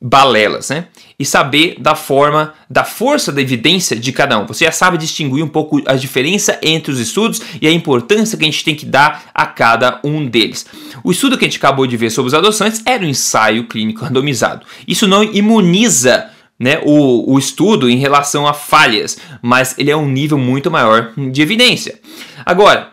balelas, 0.00 0.70
né? 0.70 0.86
E 1.18 1.24
saber 1.24 1.76
da 1.80 1.96
forma, 1.96 2.54
da 2.70 2.84
força 2.84 3.32
da 3.32 3.42
evidência 3.42 3.96
de 3.96 4.12
cada 4.12 4.38
um. 4.38 4.46
Você 4.46 4.64
já 4.64 4.72
sabe 4.72 4.96
distinguir 4.96 5.44
um 5.44 5.48
pouco 5.48 5.82
a 5.86 5.94
diferença 5.94 6.58
entre 6.62 6.92
os 6.92 7.00
estudos 7.00 7.42
e 7.60 7.66
a 7.66 7.72
importância 7.72 8.38
que 8.38 8.44
a 8.44 8.46
gente 8.46 8.64
tem 8.64 8.76
que 8.76 8.86
dar 8.86 9.30
a 9.34 9.44
cada 9.46 10.00
um 10.04 10.24
deles. 10.24 10.66
O 11.02 11.10
estudo 11.10 11.36
que 11.36 11.44
a 11.44 11.48
gente 11.48 11.58
acabou 11.58 11.86
de 11.86 11.96
ver 11.96 12.10
sobre 12.10 12.28
os 12.28 12.34
adoçantes 12.34 12.82
era 12.86 13.04
um 13.04 13.08
ensaio 13.08 13.66
clínico 13.66 14.04
randomizado. 14.04 14.64
Isso 14.86 15.08
não 15.08 15.24
imuniza 15.24 16.30
né, 16.58 16.80
o, 16.84 17.32
o 17.32 17.38
estudo 17.38 17.90
em 17.90 17.96
relação 17.96 18.46
a 18.46 18.52
falhas, 18.52 19.18
mas 19.42 19.74
ele 19.78 19.90
é 19.90 19.96
um 19.96 20.08
nível 20.08 20.38
muito 20.38 20.70
maior 20.70 21.12
de 21.16 21.42
evidência. 21.42 21.98
Agora, 22.44 22.92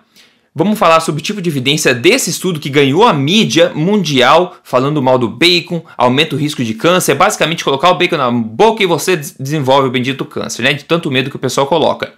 Vamos 0.58 0.80
falar 0.80 1.02
sobre 1.02 1.20
o 1.20 1.24
tipo 1.24 1.42
de 1.42 1.50
evidência 1.50 1.94
desse 1.94 2.30
estudo 2.30 2.62
que 2.62 2.70
ganhou 2.70 3.04
a 3.04 3.12
mídia 3.12 3.74
mundial 3.76 4.56
falando 4.64 5.02
mal 5.02 5.18
do 5.18 5.28
bacon, 5.28 5.84
aumenta 5.98 6.34
o 6.34 6.40
risco 6.40 6.64
de 6.64 6.74
câncer, 6.74 7.12
é 7.12 7.16
basicamente 7.16 7.62
colocar 7.62 7.92
o 7.92 7.98
bacon 7.98 8.16
na 8.16 8.32
boca 8.32 8.82
e 8.82 8.86
você 8.86 9.18
desenvolve 9.18 9.90
o 9.90 9.92
bendito 9.92 10.24
câncer, 10.24 10.62
né? 10.62 10.72
De 10.72 10.86
tanto 10.86 11.12
medo 11.12 11.30
que 11.30 11.36
o 11.36 11.40
pessoal 11.40 11.68
coloca. 11.68 12.14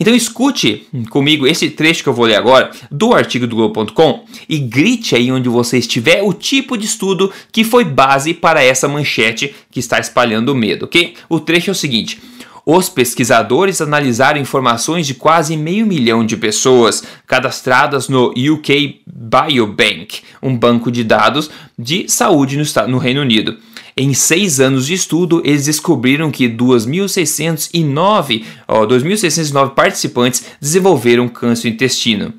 Então 0.00 0.12
escute 0.12 0.88
comigo 1.10 1.46
esse 1.46 1.70
trecho 1.70 2.02
que 2.02 2.08
eu 2.08 2.12
vou 2.12 2.26
ler 2.26 2.34
agora 2.34 2.72
do 2.90 3.14
artigo 3.14 3.46
do 3.46 3.54
Globo.com 3.54 4.24
e 4.48 4.58
grite 4.58 5.14
aí 5.14 5.30
onde 5.30 5.48
você 5.48 5.78
estiver 5.78 6.24
o 6.24 6.32
tipo 6.32 6.76
de 6.76 6.86
estudo 6.86 7.32
que 7.52 7.62
foi 7.62 7.84
base 7.84 8.34
para 8.34 8.64
essa 8.64 8.88
manchete 8.88 9.54
que 9.70 9.78
está 9.78 10.00
espalhando 10.00 10.48
o 10.48 10.56
medo, 10.56 10.86
ok? 10.86 11.14
O 11.28 11.38
trecho 11.38 11.70
é 11.70 11.72
o 11.72 11.74
seguinte. 11.74 12.20
Os 12.68 12.88
pesquisadores 12.88 13.80
analisaram 13.80 14.40
informações 14.40 15.06
de 15.06 15.14
quase 15.14 15.56
meio 15.56 15.86
milhão 15.86 16.26
de 16.26 16.36
pessoas 16.36 17.04
cadastradas 17.24 18.08
no 18.08 18.30
UK 18.30 19.02
Biobank, 19.06 20.22
um 20.42 20.58
banco 20.58 20.90
de 20.90 21.04
dados 21.04 21.48
de 21.78 22.08
saúde 22.08 22.60
no 22.88 22.98
Reino 22.98 23.20
Unido. 23.20 23.56
Em 23.96 24.12
seis 24.12 24.58
anos 24.58 24.84
de 24.84 24.94
estudo, 24.94 25.40
eles 25.44 25.66
descobriram 25.66 26.28
que 26.32 26.48
2.609, 26.48 28.44
oh, 28.66 28.80
2.609 28.80 29.70
participantes 29.70 30.44
desenvolveram 30.60 31.28
câncer 31.28 31.68
intestino. 31.68 32.34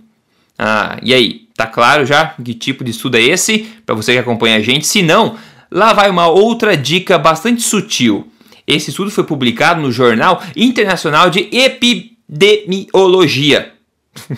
Ah, 0.59 0.99
e 1.01 1.13
aí? 1.13 1.47
Tá 1.55 1.65
claro 1.65 2.05
já 2.05 2.35
que 2.43 2.53
tipo 2.53 2.83
de 2.83 2.91
estudo 2.91 3.15
é 3.15 3.21
esse? 3.21 3.65
Para 3.85 3.95
você 3.95 4.11
que 4.11 4.19
acompanha 4.19 4.57
a 4.57 4.61
gente. 4.61 4.85
Se 4.85 5.01
não, 5.01 5.37
lá 5.71 5.93
vai 5.93 6.09
uma 6.09 6.27
outra 6.27 6.75
dica 6.75 7.17
bastante 7.17 7.61
sutil. 7.61 8.27
Esse 8.67 8.89
estudo 8.89 9.09
foi 9.09 9.23
publicado 9.23 9.81
no 9.81 9.89
Jornal 9.91 10.43
Internacional 10.55 11.29
de 11.29 11.47
Epidemiologia. 11.51 13.73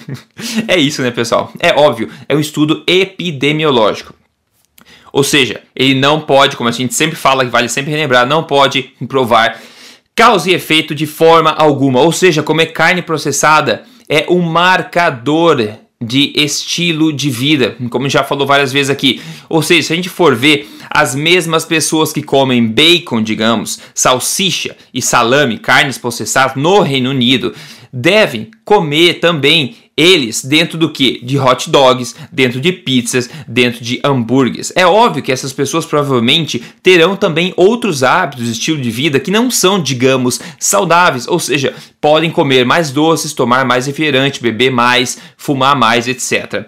é 0.67 0.77
isso, 0.77 1.01
né, 1.01 1.09
pessoal? 1.09 1.51
É 1.59 1.74
óbvio, 1.74 2.09
é 2.27 2.36
um 2.36 2.39
estudo 2.39 2.83
epidemiológico. 2.86 4.13
Ou 5.12 5.24
seja, 5.24 5.63
ele 5.75 5.95
não 5.95 6.21
pode, 6.21 6.55
como 6.55 6.69
a 6.69 6.71
gente 6.71 6.93
sempre 6.93 7.15
fala, 7.15 7.43
que 7.43 7.50
vale 7.50 7.67
sempre 7.67 7.89
relembrar, 7.91 8.27
não 8.27 8.43
pode 8.43 8.91
provar 9.07 9.59
causa 10.13 10.51
e 10.51 10.53
efeito 10.53 10.93
de 10.93 11.07
forma 11.07 11.50
alguma. 11.51 12.01
Ou 12.01 12.12
seja, 12.12 12.43
comer 12.43 12.67
carne 12.67 13.01
processada 13.01 13.86
é 14.07 14.27
um 14.29 14.41
marcador 14.41 15.67
de 16.01 16.32
estilo 16.36 17.12
de 17.12 17.29
vida, 17.29 17.75
como 17.89 18.08
já 18.08 18.24
falou 18.24 18.48
várias 18.48 18.72
vezes 18.72 18.89
aqui. 18.89 19.22
Ou 19.50 19.62
seja, 19.62 19.88
se 19.88 19.94
a 19.94 19.96
gente 19.98 20.08
for 20.08 20.34
ver 20.34 20.70
as 20.89 21.13
mesmas 21.13 21.65
pessoas 21.65 22.13
que 22.13 22.24
comem 22.24 22.65
bacon, 22.65 23.22
digamos, 23.22 23.79
salsicha 23.94 24.77
e 24.94 25.01
salame, 25.01 25.60
carnes 25.60 25.98
processadas 25.98 26.56
no 26.56 26.79
Reino 26.82 27.10
Unido, 27.10 27.53
devem 27.91 28.50
comer 28.63 29.15
também 29.15 29.75
Eles 30.00 30.46
dentro 30.46 30.77
do 30.77 30.89
que? 30.89 31.20
De 31.25 31.38
hot 31.38 31.70
dogs, 31.70 32.15
dentro 32.32 32.62
de 32.62 32.72
pizzas, 32.72 33.29
dentro 33.46 33.84
de 33.84 34.00
hambúrgueres. 34.01 34.72
É 34.74 34.88
óbvio 34.88 35.22
que 35.22 35.29
essas 35.29 35.51
pessoas 35.51 35.86
provavelmente 35.86 36.63
terão 36.82 37.18
também 37.18 37.53
outros 37.58 38.01
hábitos, 38.01 38.48
estilo 38.48 38.79
de 38.79 38.89
vida 38.89 39.20
que 39.20 39.29
não 39.29 39.51
são, 39.51 39.77
digamos, 39.77 40.39
saudáveis, 40.58 41.27
ou 41.27 41.38
seja, 41.38 41.74
podem 42.00 42.32
comer 42.32 42.65
mais 42.65 42.91
doces, 42.91 43.34
tomar 43.34 43.65
mais 43.65 43.88
refrigerante, 43.88 44.41
beber 44.41 44.72
mais, 44.72 45.18
fumar 45.36 45.75
mais, 45.75 46.08
etc. 46.08 46.65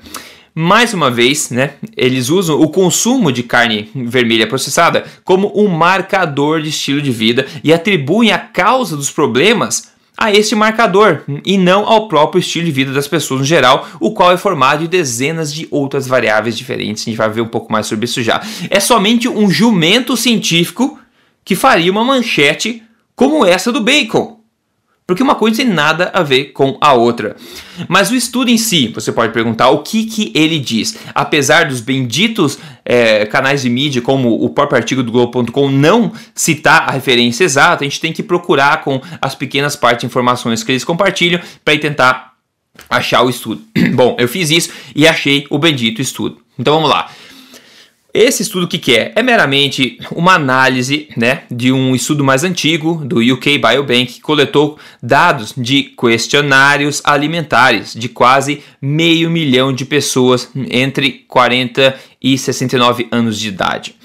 Mais 0.54 0.94
uma 0.94 1.10
vez, 1.10 1.52
né, 1.52 1.76
eles 1.96 2.28
usam 2.28 2.60
o 2.60 2.68
consumo 2.68 3.32
de 3.32 3.44
carne 3.44 3.90
vermelha 3.96 4.46
processada 4.46 5.06
como 5.24 5.54
um 5.56 5.70
marcador 5.70 6.62
de 6.62 6.68
estilo 6.68 7.02
de 7.02 7.12
vida 7.12 7.48
e 7.64 7.72
atribuem 7.72 8.34
a 8.34 8.38
causa 8.38 8.98
dos 8.98 9.10
problemas 9.10 9.91
a 10.22 10.32
este 10.32 10.54
marcador 10.54 11.24
e 11.44 11.58
não 11.58 11.84
ao 11.84 12.08
próprio 12.08 12.40
estilo 12.40 12.66
de 12.66 12.72
vida 12.72 12.94
das 12.94 13.08
pessoas 13.08 13.40
no 13.40 13.46
geral, 13.46 13.88
o 14.00 14.12
qual 14.12 14.32
é 14.32 14.38
formado 14.38 14.82
de 14.82 14.88
dezenas 14.88 15.51
de 15.51 15.68
outras 15.72 16.06
variáveis 16.06 16.56
diferentes. 16.56 17.01
A 17.01 17.06
gente 17.06 17.18
vai 17.18 17.28
ver 17.28 17.42
um 17.42 17.48
pouco 17.48 17.74
mais 17.74 17.88
sobre 17.88 18.06
isso 18.06 18.22
já. 18.22 18.40
É 18.70 18.80
somente 18.80 19.28
um 19.28 19.50
jumento 19.50 20.16
científico 20.16 21.00
que 21.44 21.56
faria 21.56 21.92
uma 21.92 22.04
manchete 22.04 22.84
como 23.16 23.44
essa 23.44 23.72
do 23.72 23.82
bacon 23.82 24.41
porque 25.05 25.24
uma 25.24 25.36
coisa 25.36 25.58
tem 25.58 25.67
nada 25.67 26.10
a 26.13 26.24
ver 26.24 26.53
com 26.53 26.77
a 26.79 26.93
outra. 26.93 27.36
Mas 27.88 28.10
o 28.12 28.15
estudo 28.15 28.50
em 28.50 28.58
si, 28.58 28.88
você 28.88 29.12
pode 29.12 29.34
perguntar 29.34 29.70
o 29.70 29.79
que, 29.79 30.05
que 30.05 30.31
ele 30.34 30.58
diz. 30.58 30.98
Apesar 31.13 31.65
dos 31.65 31.81
benditos 31.81 32.58
é, 32.86 33.25
canais 33.25 33.63
de 33.63 33.70
mídia, 33.70 34.01
como 34.01 34.43
o 34.43 34.50
próprio 34.50 34.77
artigo 34.77 35.03
do 35.03 35.12
Globo.com, 35.12 35.70
não 35.70 36.13
citar 36.34 36.88
a 36.88 36.91
referência 36.91 37.43
exata, 37.43 37.84
a 37.84 37.88
gente 37.88 38.00
tem 38.00 38.13
que 38.13 38.24
procurar 38.24 38.84
com 38.84 39.01
as 39.22 39.36
pequenas 39.36 39.75
partes 39.75 40.01
de 40.01 40.05
informações 40.05 40.63
que 40.63 40.72
eles 40.72 40.86
compartilham 40.86 41.41
para 41.65 41.77
tentar 41.77 42.31
achar 42.89 43.22
o 43.24 43.29
estudo. 43.29 43.62
Bom, 43.93 44.15
eu 44.17 44.27
fiz 44.27 44.50
isso 44.50 44.72
e 44.96 45.08
achei 45.08 45.46
o 45.50 45.58
bendito 45.58 46.01
estudo. 46.01 46.38
Então 46.58 46.75
vamos 46.75 46.89
lá. 46.89 47.10
Esse 48.13 48.44
estudo 48.44 48.68
que, 48.68 48.77
que 48.77 48.96
é? 48.96 49.13
É 49.15 49.24
meramente 49.24 49.98
uma 50.12 50.34
análise 50.34 51.08
né, 51.15 51.44
de 51.50 51.72
um 51.72 51.96
estudo 51.96 52.24
mais 52.24 52.44
antigo 52.44 52.96
do 53.06 53.20
UK 53.20 53.58
Biobank 53.58 54.06
que 54.08 54.22
coletou 54.22 54.77
dados 55.01 55.53
de 55.56 55.84
questionários 55.84 57.01
alimentares 57.06 57.94
de 57.94 58.10
quase 58.10 58.63
meio 58.82 59.30
milhão 59.30 59.72
de 59.72 59.86
pessoas 59.86 60.50
entre 60.70 61.24
40 61.27 61.96
e 62.22 62.38
69 62.38 63.08
anos 63.12 63.39
de 63.39 63.48
idade. 63.48 63.96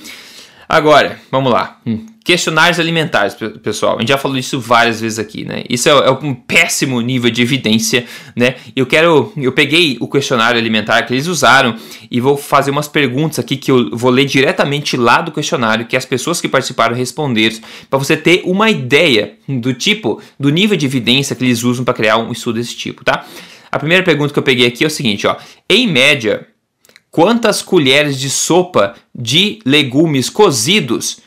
Agora, 0.68 1.18
vamos 1.30 1.52
lá. 1.52 1.80
Questionários 2.26 2.80
alimentares, 2.80 3.36
pessoal. 3.62 3.94
A 3.94 4.00
gente 4.00 4.08
já 4.08 4.18
falou 4.18 4.36
isso 4.36 4.58
várias 4.58 5.00
vezes 5.00 5.16
aqui, 5.16 5.44
né? 5.44 5.62
Isso 5.70 5.88
é, 5.88 5.92
é, 5.92 6.10
um 6.10 6.34
péssimo 6.34 7.00
nível 7.00 7.30
de 7.30 7.40
evidência, 7.40 8.04
né? 8.34 8.56
Eu 8.74 8.84
quero, 8.84 9.32
eu 9.36 9.52
peguei 9.52 9.96
o 10.00 10.08
questionário 10.08 10.58
alimentar 10.58 11.00
que 11.02 11.14
eles 11.14 11.28
usaram 11.28 11.76
e 12.10 12.20
vou 12.20 12.36
fazer 12.36 12.72
umas 12.72 12.88
perguntas 12.88 13.38
aqui 13.38 13.56
que 13.56 13.70
eu 13.70 13.90
vou 13.92 14.10
ler 14.10 14.24
diretamente 14.24 14.96
lá 14.96 15.22
do 15.22 15.30
questionário 15.30 15.86
que 15.86 15.96
as 15.96 16.04
pessoas 16.04 16.40
que 16.40 16.48
participaram 16.48 16.96
responderam, 16.96 17.58
para 17.88 17.96
você 17.96 18.16
ter 18.16 18.42
uma 18.44 18.68
ideia 18.68 19.34
do 19.48 19.72
tipo, 19.72 20.20
do 20.36 20.50
nível 20.50 20.76
de 20.76 20.84
evidência 20.84 21.36
que 21.36 21.44
eles 21.44 21.62
usam 21.62 21.84
para 21.84 21.94
criar 21.94 22.16
um 22.16 22.32
estudo 22.32 22.56
desse 22.58 22.74
tipo, 22.74 23.04
tá? 23.04 23.24
A 23.70 23.78
primeira 23.78 24.02
pergunta 24.02 24.32
que 24.32 24.38
eu 24.40 24.42
peguei 24.42 24.66
aqui 24.66 24.82
é 24.82 24.88
o 24.88 24.90
seguinte, 24.90 25.28
ó. 25.28 25.36
Em 25.70 25.86
média, 25.86 26.44
quantas 27.08 27.62
colheres 27.62 28.18
de 28.18 28.28
sopa 28.28 28.96
de 29.14 29.60
legumes 29.64 30.28
cozidos 30.28 31.24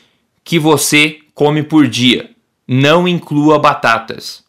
que 0.50 0.58
você 0.58 1.18
come 1.32 1.62
por 1.62 1.86
dia. 1.86 2.30
Não 2.66 3.06
inclua 3.06 3.56
batatas. 3.56 4.42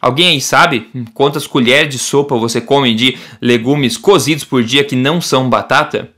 Alguém 0.00 0.28
aí 0.28 0.40
sabe 0.40 0.88
quantas 1.12 1.44
colheres 1.44 1.92
de 1.92 1.98
sopa 1.98 2.36
você 2.36 2.60
come 2.60 2.94
de 2.94 3.18
legumes 3.40 3.96
cozidos 3.96 4.44
por 4.44 4.62
dia 4.62 4.84
que 4.84 4.94
não 4.94 5.20
são 5.20 5.50
batata? 5.50 6.12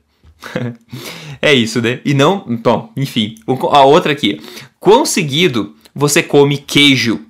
é 1.41 1.55
isso, 1.55 1.81
né? 1.81 2.01
E 2.05 2.13
não. 2.13 2.45
Bom, 2.63 2.93
enfim. 2.95 3.37
A 3.71 3.85
outra 3.87 4.13
aqui. 4.13 4.39
Quão 4.79 5.07
seguido 5.07 5.75
você 5.95 6.23
come 6.23 6.59
queijo? 6.59 7.23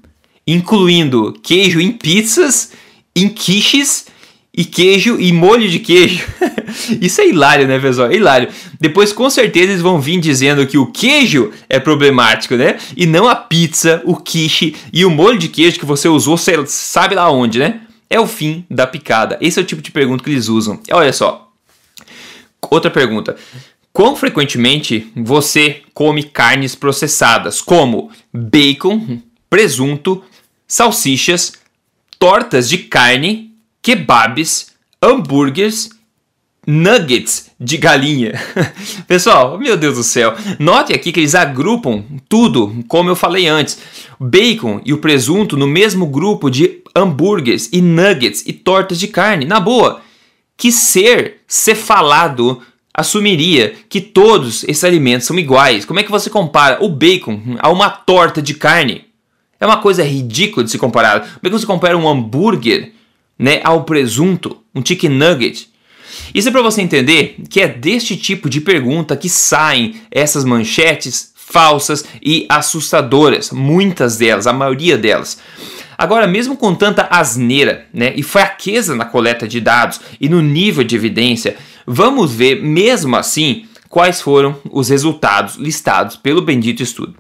Incluindo 0.45 1.39
queijo 1.41 1.79
em 1.81 1.93
pizzas, 1.93 2.73
em 3.15 3.29
quiches 3.29 4.07
e 4.57 4.65
queijo 4.65 5.21
e 5.21 5.33
molho 5.33 5.69
de 5.69 5.79
queijo. 5.79 6.27
Isso 7.01 7.21
é 7.21 7.29
hilário, 7.29 7.69
né, 7.69 7.79
pessoal? 7.79 8.11
É 8.11 8.15
hilário. 8.15 8.49
Depois, 8.81 9.13
com 9.13 9.29
certeza, 9.29 9.67
eles 9.71 9.83
vão 9.83 10.01
vir 10.01 10.19
dizendo 10.19 10.67
que 10.67 10.79
o 10.79 10.87
queijo 10.87 11.53
é 11.69 11.79
problemático, 11.79 12.57
né? 12.57 12.79
E 12.97 13.05
não 13.05 13.29
a 13.29 13.37
pizza, 13.37 14.01
o 14.05 14.17
quiche 14.17 14.75
e 14.93 15.05
o 15.05 15.11
molho 15.11 15.39
de 15.39 15.49
queijo 15.49 15.79
que 15.79 15.85
você 15.85 16.09
usou, 16.09 16.39
você 16.39 16.57
sabe 16.67 17.15
lá 17.15 17.31
onde, 17.31 17.59
né? 17.59 17.83
É 18.09 18.19
o 18.19 18.27
fim 18.27 18.65
da 18.71 18.87
picada. 18.87 19.37
Esse 19.41 19.59
é 19.59 19.63
o 19.63 19.67
tipo 19.67 19.83
de 19.83 19.91
pergunta 19.91 20.25
que 20.25 20.31
eles 20.31 20.49
usam. 20.49 20.81
Olha 20.91 21.13
só. 21.13 21.51
Outra 22.71 22.91
pergunta. 22.91 23.37
Quão 23.93 24.17
frequentemente 24.17 25.11
você 25.15 25.83
come 25.93 26.23
carnes 26.23 26.75
processadas, 26.75 27.61
como 27.61 28.11
bacon, 28.33 29.21
presunto, 29.51 30.23
salsichas, 30.67 31.55
tortas 32.19 32.69
de 32.69 32.79
carne 32.79 33.46
kebabs, 33.87 34.73
hambúrgueres, 35.01 35.91
nuggets 36.67 37.53
de 37.61 37.77
galinha. 37.77 38.33
Pessoal, 39.07 39.57
meu 39.61 39.77
Deus 39.77 39.95
do 39.95 40.03
céu, 40.03 40.35
note 40.59 40.93
aqui 40.93 41.13
que 41.13 41.21
eles 41.21 41.37
agrupam 41.37 42.03
tudo, 42.29 42.85
como 42.89 43.11
eu 43.11 43.15
falei 43.15 43.47
antes, 43.47 43.79
bacon 44.19 44.81
e 44.85 44.93
o 44.93 44.99
presunto 44.99 45.57
no 45.57 45.69
mesmo 45.69 46.05
grupo 46.05 46.51
de 46.51 46.83
hambúrgueres 46.97 47.69
e 47.73 47.81
nuggets 47.81 48.43
e 48.45 48.53
tortas 48.53 48.99
de 48.99 49.07
carne. 49.07 49.45
Na 49.45 49.61
boa, 49.61 50.01
que 50.57 50.73
ser 50.73 51.43
cefalado 51.47 52.61
assumiria 52.93 53.73
que 53.89 54.01
todos 54.01 54.65
esses 54.65 54.83
alimentos 54.83 55.29
são 55.29 55.39
iguais? 55.39 55.85
Como 55.85 56.01
é 56.01 56.03
que 56.03 56.11
você 56.11 56.29
compara 56.29 56.85
o 56.85 56.89
bacon 56.89 57.41
a 57.61 57.71
uma 57.71 57.89
torta 57.89 58.43
de 58.43 58.55
carne? 58.55 59.05
É 59.61 59.65
uma 59.65 59.77
coisa 59.77 60.03
ridícula 60.03 60.65
de 60.65 60.73
se 60.73 60.79
comparar. 60.79 61.21
Como 61.21 61.41
é 61.45 61.49
que 61.51 61.51
você 61.51 61.67
compara 61.67 61.97
um 61.97 62.09
hambúrguer 62.09 62.96
né, 63.39 63.61
ao 63.65 63.85
presunto, 63.85 64.59
um 64.75 64.85
chicken 64.85 65.11
nugget. 65.11 65.69
Isso 66.35 66.49
é 66.49 66.53
para 66.53 66.63
você 66.63 66.83
entender 66.83 67.37
que 67.49 67.61
é 67.61 67.69
deste 67.69 68.17
tipo 68.17 68.49
de 68.49 68.61
pergunta 68.61 69.17
que 69.17 69.29
saem 69.29 69.97
essas 70.11 70.45
manchetes 70.45 71.33
falsas 71.35 72.05
e 72.23 72.47
assustadoras, 72.49 73.51
muitas 73.51 74.17
delas, 74.17 74.47
a 74.47 74.53
maioria 74.53 74.99
delas. 74.99 75.39
Agora, 75.97 76.27
mesmo 76.27 76.57
com 76.57 76.75
tanta 76.75 77.09
asneira 77.11 77.87
né, 77.93 78.13
e 78.17 78.23
fraqueza 78.23 78.95
na 78.95 79.05
coleta 79.05 79.49
de 79.49 79.61
dados 79.61 80.01
e 80.21 80.29
no 80.29 80.43
nível 80.43 80.85
de 80.85 80.95
evidência, 80.95 81.57
vamos 81.87 82.35
ver, 82.35 82.63
mesmo 82.63 83.17
assim, 83.17 83.67
quais 83.89 84.21
foram 84.21 84.57
os 84.71 84.91
resultados 84.91 85.57
listados 85.57 86.17
pelo 86.17 86.43
bendito 86.43 86.83
estudo. 86.83 87.15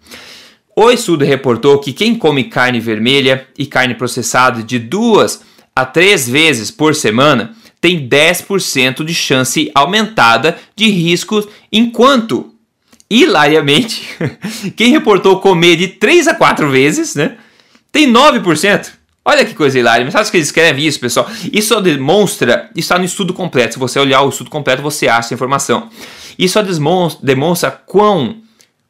O 0.74 0.90
estudo 0.90 1.24
reportou 1.24 1.78
que 1.78 1.92
quem 1.92 2.14
come 2.14 2.44
carne 2.44 2.78
vermelha 2.80 3.46
e 3.56 3.64
carne 3.64 3.94
processada 3.94 4.62
de 4.62 4.78
duas 4.78 5.40
a 5.76 5.84
três 5.84 6.26
vezes 6.26 6.70
por 6.70 6.94
semana 6.94 7.54
tem 7.82 8.08
10% 8.08 9.04
de 9.04 9.14
chance 9.14 9.70
aumentada 9.74 10.58
de 10.74 10.88
riscos, 10.88 11.46
enquanto, 11.70 12.54
hilariamente, 13.10 14.08
quem 14.74 14.90
reportou 14.90 15.38
comer 15.38 15.76
de 15.76 15.88
3 15.88 16.28
a 16.28 16.34
4 16.34 16.70
vezes, 16.70 17.14
né, 17.14 17.36
tem 17.92 18.10
9%. 18.10 18.88
Olha 19.22 19.44
que 19.44 19.54
coisa 19.54 19.78
hilária, 19.78 20.04
mas 20.04 20.12
sabe 20.12 20.30
que 20.30 20.36
eles 20.36 20.48
escrevem 20.48 20.86
isso, 20.86 21.00
pessoal? 21.00 21.28
Isso 21.52 21.68
só 21.68 21.80
demonstra, 21.80 22.70
está 22.76 22.96
no 22.96 23.04
estudo 23.04 23.34
completo. 23.34 23.74
Se 23.74 23.78
você 23.78 23.98
olhar 23.98 24.22
o 24.22 24.28
estudo 24.28 24.48
completo, 24.48 24.82
você 24.82 25.08
acha 25.08 25.32
a 25.32 25.36
informação. 25.36 25.90
Isso 26.38 26.54
só 26.54 26.62
demonstra, 26.62 27.26
demonstra 27.26 27.70
quão, 27.72 28.36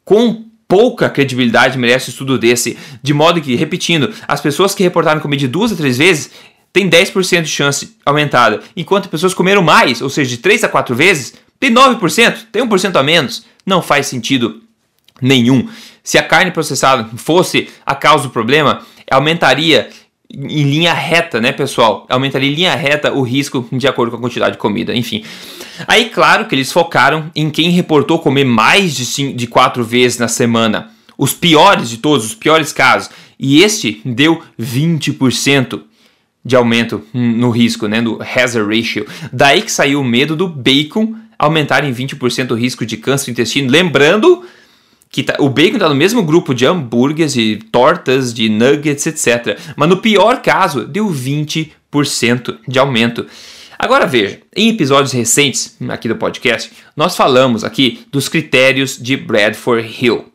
quão 0.05 0.45
pouca 0.69 1.09
credibilidade 1.09 1.79
merece 1.79 2.11
um 2.11 2.13
estudo 2.13 2.39
desse. 2.39 2.77
De 3.03 3.15
modo 3.15 3.41
que, 3.41 3.57
repetindo, 3.57 4.13
as 4.29 4.41
pessoas 4.41 4.75
que 4.75 4.83
reportaram 4.83 5.23
comer 5.23 5.39
de 5.39 5.49
duas 5.49 5.73
a 5.73 5.77
três 5.77 5.97
vezes 5.97 6.31
tem 6.77 6.91
10% 6.91 7.41
de 7.41 7.49
chance 7.49 7.97
aumentada, 8.05 8.61
enquanto 8.77 9.09
pessoas 9.09 9.33
comeram 9.33 9.63
mais, 9.63 10.03
ou 10.03 10.11
seja, 10.11 10.29
de 10.29 10.37
3 10.37 10.65
a 10.65 10.69
4 10.69 10.95
vezes, 10.95 11.33
tem 11.59 11.73
9%, 11.73 12.37
tem 12.53 12.69
1% 12.69 12.97
a 12.97 13.03
menos. 13.03 13.47
Não 13.65 13.81
faz 13.81 14.09
sentido 14.09 14.61
nenhum. 15.19 15.71
Se 16.05 16.19
a 16.19 16.23
carne 16.23 16.51
processada 16.51 17.09
fosse 17.17 17.71
a 17.87 17.95
causa 17.95 18.25
do 18.25 18.31
problema, 18.31 18.83
aumentaria 19.11 19.89
em 20.31 20.65
linha 20.65 20.93
reta, 20.93 21.41
né, 21.41 21.51
pessoal? 21.51 22.05
Aumentaria 22.11 22.51
em 22.51 22.55
linha 22.55 22.75
reta 22.77 23.11
o 23.11 23.23
risco 23.23 23.67
de 23.73 23.89
acordo 23.89 24.11
com 24.11 24.19
a 24.19 24.21
quantidade 24.21 24.53
de 24.53 24.59
comida, 24.59 24.95
enfim. 24.95 25.25
Aí, 25.89 26.11
claro 26.11 26.45
que 26.45 26.55
eles 26.55 26.71
focaram 26.71 27.31
em 27.35 27.49
quem 27.49 27.71
reportou 27.71 28.19
comer 28.19 28.45
mais 28.45 28.95
de, 28.95 29.07
cinco, 29.07 29.35
de 29.35 29.47
quatro 29.47 29.83
vezes 29.83 30.19
na 30.19 30.29
semana. 30.29 30.91
Os 31.17 31.33
piores 31.33 31.89
de 31.89 31.97
todos, 31.97 32.27
os 32.27 32.35
piores 32.35 32.71
casos. 32.71 33.09
E 33.41 33.63
este 33.63 34.03
deu 34.05 34.43
20% 34.61 35.81
de 36.47 36.55
aumento 36.55 37.03
no 37.13 37.51
risco, 37.51 37.89
né, 37.89 38.01
do 38.01 38.23
hazard 38.23 38.73
ratio. 38.73 39.05
Daí 39.33 39.63
que 39.63 39.73
saiu 39.73 40.01
o 40.01 40.05
medo 40.05 40.37
do 40.37 40.47
bacon 40.47 41.17
aumentar 41.37 41.85
em 41.85 41.93
20% 41.93 42.53
o 42.53 42.55
risco 42.55 42.87
de 42.87 42.97
câncer 42.97 43.27
do 43.27 43.31
intestino. 43.33 43.69
Lembrando 43.69 44.45
que 45.11 45.25
tá, 45.25 45.35
o 45.41 45.49
bacon 45.49 45.75
está 45.75 45.89
no 45.89 45.95
mesmo 45.97 46.23
grupo 46.23 46.55
de 46.55 46.65
hambúrgueres, 46.65 47.33
de 47.33 47.57
tortas, 47.73 48.33
de 48.33 48.49
nuggets, 48.49 49.07
etc. 49.09 49.59
Mas 49.75 49.89
no 49.89 49.97
pior 49.97 50.41
caso, 50.41 50.87
deu 50.87 51.09
20% 51.09 52.59
de 52.69 52.79
aumento. 52.79 53.27
Agora 53.77 54.07
veja, 54.07 54.39
em 54.55 54.71
episódios 54.71 55.13
recentes 55.13 55.77
aqui 55.89 56.07
do 56.07 56.15
podcast, 56.15 56.71
nós 56.97 57.17
falamos 57.17 57.65
aqui 57.65 58.07
dos 58.13 58.29
critérios 58.29 58.97
de 58.97 59.17
Bradford 59.17 59.85
Hill 60.01 60.27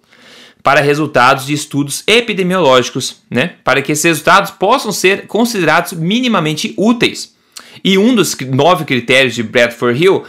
para 0.63 0.81
resultados 0.81 1.45
de 1.45 1.53
estudos 1.53 2.03
epidemiológicos, 2.05 3.21
né? 3.29 3.55
Para 3.63 3.81
que 3.81 3.91
esses 3.91 4.05
resultados 4.05 4.51
possam 4.51 4.91
ser 4.91 5.27
considerados 5.27 5.93
minimamente 5.93 6.73
úteis. 6.77 7.35
E 7.83 7.97
um 7.97 8.13
dos 8.13 8.37
nove 8.39 8.85
critérios 8.85 9.33
de 9.33 9.43
Bradford 9.43 10.03
Hill 10.03 10.23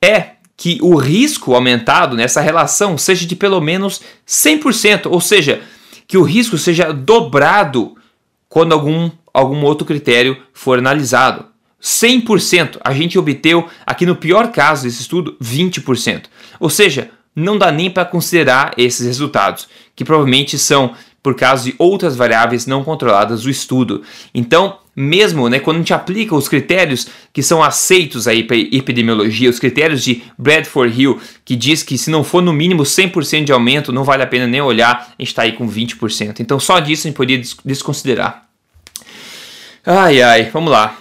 é 0.00 0.34
que 0.56 0.78
o 0.80 0.94
risco 0.96 1.54
aumentado 1.54 2.16
nessa 2.16 2.40
relação 2.40 2.96
seja 2.96 3.26
de 3.26 3.34
pelo 3.34 3.60
menos 3.60 4.00
100%, 4.26 5.06
ou 5.10 5.20
seja, 5.20 5.62
que 6.06 6.16
o 6.16 6.22
risco 6.22 6.56
seja 6.56 6.92
dobrado 6.92 7.96
quando 8.48 8.72
algum, 8.72 9.10
algum 9.32 9.62
outro 9.64 9.86
critério 9.86 10.36
for 10.52 10.78
analisado. 10.78 11.46
100%. 11.82 12.78
A 12.82 12.94
gente 12.94 13.18
obteve, 13.18 13.64
aqui 13.84 14.06
no 14.06 14.16
pior 14.16 14.52
caso 14.52 14.84
desse 14.84 15.02
estudo, 15.02 15.36
20%. 15.42 16.26
Ou 16.60 16.70
seja, 16.70 17.10
não 17.34 17.58
dá 17.58 17.72
nem 17.72 17.90
para 17.90 18.04
considerar 18.04 18.72
esses 18.76 19.06
resultados, 19.06 19.68
que 19.94 20.04
provavelmente 20.04 20.58
são 20.58 20.94
por 21.22 21.34
causa 21.34 21.64
de 21.64 21.74
outras 21.78 22.14
variáveis 22.14 22.66
não 22.66 22.84
controladas 22.84 23.44
do 23.44 23.50
estudo. 23.50 24.02
Então, 24.34 24.78
mesmo 24.94 25.48
né, 25.48 25.58
quando 25.58 25.76
a 25.76 25.80
gente 25.80 25.94
aplica 25.94 26.34
os 26.34 26.48
critérios 26.48 27.08
que 27.32 27.42
são 27.42 27.62
aceitos 27.62 28.28
aí 28.28 28.44
para 28.44 28.56
epidemiologia, 28.56 29.48
os 29.48 29.58
critérios 29.58 30.04
de 30.04 30.22
Bradford 30.36 31.00
Hill, 31.00 31.18
que 31.42 31.56
diz 31.56 31.82
que 31.82 31.96
se 31.96 32.10
não 32.10 32.22
for 32.22 32.42
no 32.42 32.52
mínimo 32.52 32.82
100% 32.82 33.44
de 33.44 33.52
aumento, 33.52 33.90
não 33.90 34.04
vale 34.04 34.22
a 34.22 34.26
pena 34.26 34.46
nem 34.46 34.60
olhar, 34.60 35.14
a 35.18 35.22
gente 35.22 35.28
está 35.28 35.42
aí 35.42 35.52
com 35.52 35.66
20%. 35.66 36.40
Então, 36.40 36.60
só 36.60 36.78
disso 36.78 37.06
a 37.06 37.08
gente 37.08 37.16
poderia 37.16 37.42
desconsiderar. 37.64 38.46
Ai, 39.86 40.20
ai, 40.20 40.50
vamos 40.50 40.70
lá. 40.70 40.98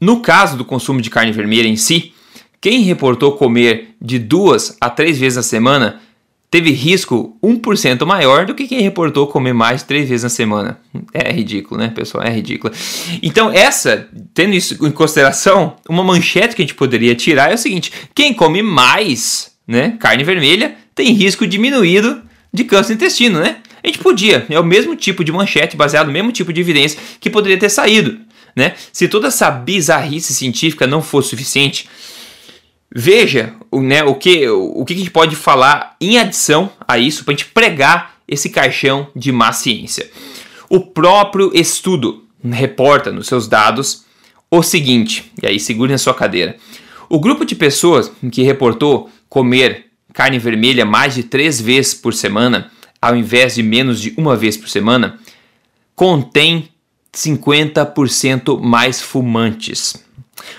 No 0.00 0.20
caso 0.20 0.56
do 0.56 0.64
consumo 0.64 1.00
de 1.00 1.08
carne 1.08 1.30
vermelha 1.30 1.68
em 1.68 1.76
si, 1.76 2.12
quem 2.60 2.82
reportou 2.82 3.32
comer 3.32 3.94
de 4.00 4.18
duas 4.18 4.76
a 4.80 4.90
três 4.90 5.18
vezes 5.18 5.36
na 5.36 5.42
semana 5.42 6.00
teve 6.50 6.72
risco 6.72 7.36
1% 7.42 8.04
maior 8.04 8.44
do 8.44 8.54
que 8.54 8.66
quem 8.66 8.80
reportou 8.80 9.26
comer 9.28 9.52
mais 9.52 9.80
de 9.80 9.86
três 9.86 10.08
vezes 10.08 10.24
na 10.24 10.28
semana. 10.28 10.80
É 11.14 11.30
ridículo, 11.30 11.80
né, 11.80 11.88
pessoal? 11.88 12.24
É 12.24 12.30
ridículo. 12.30 12.74
Então, 13.22 13.52
essa, 13.52 14.08
tendo 14.34 14.54
isso 14.54 14.84
em 14.84 14.90
consideração, 14.90 15.76
uma 15.88 16.02
manchete 16.02 16.56
que 16.56 16.62
a 16.62 16.64
gente 16.64 16.74
poderia 16.74 17.14
tirar 17.14 17.52
é 17.52 17.54
o 17.54 17.58
seguinte: 17.58 17.92
quem 18.14 18.34
come 18.34 18.62
mais 18.62 19.52
né, 19.66 19.96
carne 20.00 20.24
vermelha 20.24 20.74
tem 20.94 21.12
risco 21.12 21.46
diminuído 21.46 22.20
de 22.52 22.64
câncer 22.64 22.90
no 22.90 22.96
intestino, 22.96 23.38
né? 23.38 23.58
A 23.82 23.86
gente 23.86 24.00
podia, 24.00 24.44
é 24.50 24.60
o 24.60 24.64
mesmo 24.64 24.94
tipo 24.94 25.24
de 25.24 25.32
manchete, 25.32 25.76
baseado 25.76 26.08
no 26.08 26.12
mesmo 26.12 26.32
tipo 26.32 26.52
de 26.52 26.60
evidência 26.60 27.00
que 27.18 27.30
poderia 27.30 27.56
ter 27.56 27.70
saído. 27.70 28.18
Né? 28.54 28.74
Se 28.92 29.08
toda 29.08 29.28
essa 29.28 29.50
bizarrice 29.50 30.34
científica 30.34 30.86
não 30.86 31.00
fosse 31.00 31.30
suficiente, 31.30 31.88
veja 32.94 33.54
né, 33.72 34.02
o, 34.02 34.14
que, 34.14 34.48
o 34.48 34.84
que 34.84 34.94
a 34.94 34.96
gente 34.96 35.10
pode 35.10 35.36
falar 35.36 35.96
em 36.00 36.18
adição 36.18 36.70
a 36.86 36.98
isso 36.98 37.24
para 37.24 37.34
a 37.34 37.36
gente 37.36 37.50
pregar 37.50 38.16
esse 38.26 38.50
caixão 38.50 39.08
de 39.14 39.32
má 39.32 39.52
ciência. 39.52 40.10
O 40.68 40.80
próprio 40.80 41.50
estudo 41.54 42.24
reporta 42.42 43.10
nos 43.10 43.26
seus 43.26 43.48
dados 43.48 44.04
o 44.50 44.62
seguinte, 44.62 45.30
e 45.42 45.46
aí 45.46 45.60
segure 45.60 45.92
na 45.92 45.98
sua 45.98 46.14
cadeira. 46.14 46.56
O 47.08 47.20
grupo 47.20 47.44
de 47.44 47.54
pessoas 47.54 48.10
que 48.30 48.42
reportou 48.42 49.10
comer 49.28 49.86
carne 50.12 50.38
vermelha 50.38 50.84
mais 50.84 51.14
de 51.14 51.22
três 51.22 51.60
vezes 51.60 51.94
por 51.94 52.14
semana, 52.14 52.70
ao 53.00 53.16
invés 53.16 53.54
de 53.54 53.62
menos 53.62 54.00
de 54.00 54.14
uma 54.16 54.36
vez 54.36 54.56
por 54.56 54.68
semana, 54.68 55.18
contém 55.94 56.68
50% 57.12 58.60
mais 58.60 59.00
fumantes. 59.02 60.04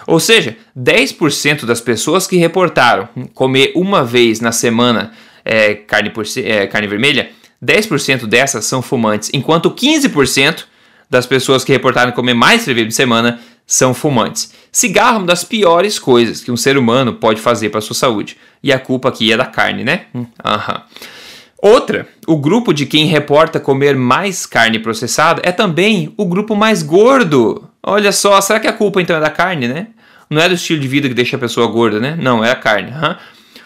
Ou 0.07 0.19
seja, 0.19 0.57
10% 0.77 1.65
das 1.65 1.81
pessoas 1.81 2.27
que 2.27 2.38
reportaram 2.38 3.07
comer 3.33 3.71
uma 3.75 4.03
vez 4.03 4.39
na 4.39 4.51
semana 4.51 5.11
é, 5.43 5.73
carne, 5.73 6.09
por, 6.09 6.25
é, 6.38 6.67
carne 6.67 6.88
vermelha, 6.88 7.29
10% 7.63 8.25
dessas 8.25 8.65
são 8.65 8.81
fumantes, 8.81 9.29
enquanto 9.33 9.71
15% 9.71 10.65
das 11.09 11.25
pessoas 11.25 11.63
que 11.63 11.71
reportaram 11.71 12.12
comer 12.12 12.34
mais 12.34 12.65
de 12.65 12.73
por 12.73 12.91
semana 12.91 13.39
são 13.67 13.93
fumantes. 13.93 14.53
Cigarro 14.71 15.15
é 15.15 15.17
uma 15.19 15.27
das 15.27 15.43
piores 15.43 15.99
coisas 15.99 16.41
que 16.41 16.51
um 16.51 16.58
ser 16.58 16.77
humano 16.77 17.13
pode 17.13 17.39
fazer 17.39 17.69
para 17.69 17.82
sua 17.82 17.95
saúde. 17.95 18.38
E 18.63 18.71
a 18.71 18.79
culpa 18.79 19.10
aqui 19.10 19.32
é 19.32 19.38
da 19.38 19.45
carne, 19.45 19.84
né? 19.84 20.06
Uhum. 20.13 20.27
Outra, 21.62 22.08
o 22.27 22.38
grupo 22.38 22.73
de 22.73 22.86
quem 22.86 23.06
reporta 23.06 23.60
comer 23.60 23.95
mais 23.95 24.45
carne 24.45 24.79
processada 24.79 25.41
é 25.45 25.51
também 25.51 26.13
o 26.17 26.25
grupo 26.25 26.56
mais 26.56 26.82
gordo. 26.82 27.70
Olha 27.84 28.12
só, 28.12 28.39
será 28.41 28.60
que 28.60 28.67
a 28.67 28.74
culpa 28.74 29.02
então 29.02 29.15
é 29.15 29.20
da 29.20 29.30
carne, 29.30 29.67
né? 29.67 29.88
Não 30.30 30.41
é 30.41 30.48
do 30.48 30.56
estilo 30.56 30.80
de 30.80 30.88
vida 30.88 31.08
que 31.08 31.13
deixa 31.13 31.36
a 31.36 31.39
pessoa 31.39 31.67
gorda, 31.67 32.00
né? 32.00 32.15
Não, 32.20 32.44
é 32.44 32.52
a 32.52 32.56
carne. 32.56 32.91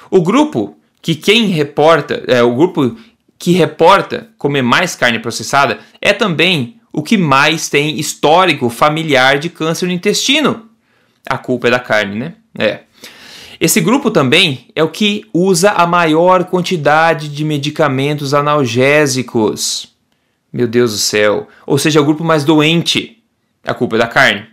O 0.09 0.21
grupo 0.21 0.77
que 1.01 1.13
quem 1.13 1.47
reporta, 1.47 2.23
é 2.27 2.41
o 2.41 2.55
grupo 2.55 2.97
que 3.37 3.51
reporta 3.51 4.29
comer 4.37 4.63
mais 4.63 4.95
carne 4.95 5.19
processada 5.19 5.79
é 6.01 6.13
também 6.13 6.79
o 6.91 7.03
que 7.03 7.17
mais 7.17 7.69
tem 7.69 7.99
histórico 7.99 8.69
familiar 8.69 9.37
de 9.37 9.49
câncer 9.49 9.85
no 9.85 9.91
intestino. 9.91 10.69
A 11.29 11.37
culpa 11.37 11.67
é 11.67 11.71
da 11.71 11.79
carne, 11.79 12.15
né? 12.15 12.33
É. 12.57 12.79
Esse 13.59 13.79
grupo 13.81 14.09
também 14.09 14.67
é 14.75 14.83
o 14.83 14.89
que 14.89 15.25
usa 15.33 15.71
a 15.71 15.85
maior 15.85 16.45
quantidade 16.45 17.29
de 17.29 17.43
medicamentos 17.43 18.33
analgésicos. 18.33 19.93
Meu 20.51 20.67
Deus 20.67 20.91
do 20.91 20.97
céu. 20.97 21.47
Ou 21.67 21.77
seja, 21.77 21.99
é 21.99 22.01
o 22.01 22.05
grupo 22.05 22.23
mais 22.23 22.43
doente. 22.43 23.21
A 23.65 23.73
culpa 23.73 23.95
é 23.95 23.99
da 23.99 24.07
carne. 24.07 24.45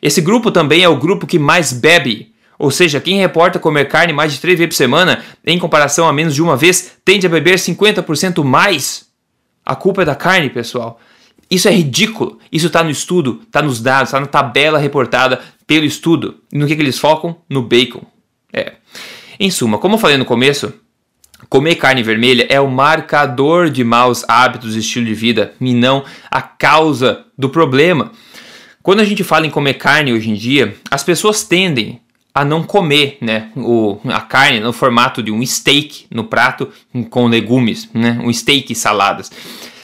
Esse 0.00 0.20
grupo 0.20 0.50
também 0.50 0.82
é 0.82 0.88
o 0.88 0.96
grupo 0.96 1.26
que 1.26 1.38
mais 1.38 1.72
bebe. 1.72 2.34
Ou 2.58 2.70
seja, 2.70 3.00
quem 3.00 3.18
reporta 3.18 3.58
comer 3.58 3.88
carne 3.88 4.12
mais 4.12 4.32
de 4.32 4.40
três 4.40 4.58
vezes 4.58 4.74
por 4.74 4.76
semana, 4.76 5.22
em 5.44 5.58
comparação 5.58 6.06
a 6.06 6.12
menos 6.12 6.34
de 6.34 6.42
uma 6.42 6.56
vez, 6.56 6.92
tende 7.04 7.26
a 7.26 7.30
beber 7.30 7.56
50% 7.56 8.44
mais. 8.44 9.06
A 9.64 9.74
culpa 9.74 10.02
é 10.02 10.04
da 10.04 10.14
carne, 10.14 10.50
pessoal. 10.50 11.00
Isso 11.50 11.68
é 11.68 11.72
ridículo. 11.72 12.38
Isso 12.52 12.66
está 12.66 12.82
no 12.82 12.90
estudo, 12.90 13.40
está 13.46 13.62
nos 13.62 13.80
dados, 13.80 14.08
está 14.08 14.20
na 14.20 14.26
tabela 14.26 14.78
reportada 14.78 15.40
pelo 15.66 15.84
estudo. 15.84 16.36
E 16.52 16.58
no 16.58 16.66
que, 16.66 16.76
que 16.76 16.82
eles 16.82 16.98
focam? 16.98 17.36
No 17.48 17.62
bacon. 17.62 18.04
É. 18.52 18.74
Em 19.38 19.50
suma, 19.50 19.78
como 19.78 19.94
eu 19.94 19.98
falei 19.98 20.16
no 20.16 20.24
começo, 20.24 20.72
comer 21.48 21.74
carne 21.76 22.02
vermelha 22.02 22.46
é 22.48 22.60
o 22.60 22.70
marcador 22.70 23.68
de 23.68 23.82
maus 23.82 24.24
hábitos 24.28 24.76
e 24.76 24.78
estilo 24.78 25.06
de 25.06 25.14
vida 25.14 25.54
e 25.60 25.74
não 25.74 26.04
a 26.30 26.40
causa 26.40 27.24
do 27.36 27.48
problema. 27.48 28.12
Quando 28.84 29.00
a 29.00 29.04
gente 29.04 29.24
fala 29.24 29.46
em 29.46 29.50
comer 29.50 29.74
carne 29.74 30.12
hoje 30.12 30.28
em 30.28 30.34
dia, 30.34 30.76
as 30.90 31.02
pessoas 31.02 31.42
tendem 31.42 32.02
a 32.34 32.44
não 32.44 32.62
comer 32.62 33.16
né, 33.18 33.50
o, 33.56 33.98
a 34.04 34.20
carne 34.20 34.60
no 34.60 34.74
formato 34.74 35.22
de 35.22 35.32
um 35.32 35.44
steak 35.46 36.04
no 36.10 36.24
prato 36.24 36.68
com 37.08 37.26
legumes, 37.26 37.88
né, 37.94 38.20
um 38.22 38.30
steak 38.30 38.74
e 38.74 38.76
saladas. 38.76 39.32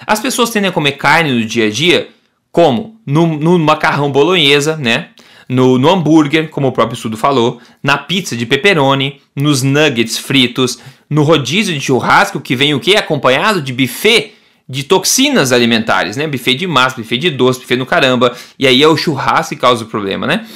As 0.06 0.20
pessoas 0.20 0.50
tendem 0.50 0.68
a 0.68 0.72
comer 0.72 0.92
carne 0.92 1.32
no 1.32 1.46
dia 1.46 1.68
a 1.68 1.70
dia 1.70 2.10
como? 2.52 3.00
No, 3.06 3.26
no 3.26 3.58
macarrão 3.58 4.12
bolonhesa, 4.12 4.76
né? 4.76 5.08
no, 5.48 5.78
no 5.78 5.88
hambúrguer, 5.88 6.50
como 6.50 6.68
o 6.68 6.72
próprio 6.72 6.94
estudo 6.94 7.16
falou, 7.16 7.58
na 7.82 7.96
pizza 7.96 8.36
de 8.36 8.44
pepperoni, 8.44 9.20
nos 9.34 9.62
nuggets 9.62 10.18
fritos, 10.18 10.78
no 11.08 11.22
rodízio 11.22 11.74
de 11.74 11.80
churrasco 11.80 12.38
que 12.38 12.54
vem 12.54 12.74
o 12.74 12.78
que? 12.78 12.96
Acompanhado 12.96 13.62
de 13.62 13.72
buffet 13.72 14.34
de 14.70 14.84
toxinas 14.84 15.50
alimentares, 15.50 16.16
né? 16.16 16.28
Buffet 16.28 16.54
de 16.54 16.66
massa, 16.66 16.96
buffet 16.96 17.18
de 17.18 17.30
doce, 17.30 17.58
buffet 17.58 17.76
no 17.76 17.84
caramba. 17.84 18.36
E 18.56 18.68
aí 18.68 18.80
é 18.80 18.86
o 18.86 18.96
churrasco 18.96 19.52
que 19.52 19.60
causa 19.60 19.82
o 19.82 19.88
problema, 19.88 20.28
né? 20.28 20.46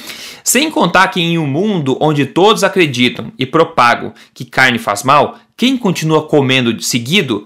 Sem 0.41 0.71
contar 0.71 1.09
que 1.09 1.19
em 1.19 1.37
um 1.37 1.45
mundo 1.45 1.97
onde 1.99 2.25
todos 2.25 2.63
acreditam 2.63 3.33
e 3.37 3.45
propagam 3.45 4.13
que 4.33 4.45
carne 4.45 4.79
faz 4.79 5.03
mal, 5.03 5.37
quem 5.57 5.77
continua 5.77 6.27
comendo 6.27 6.81
seguido 6.81 7.45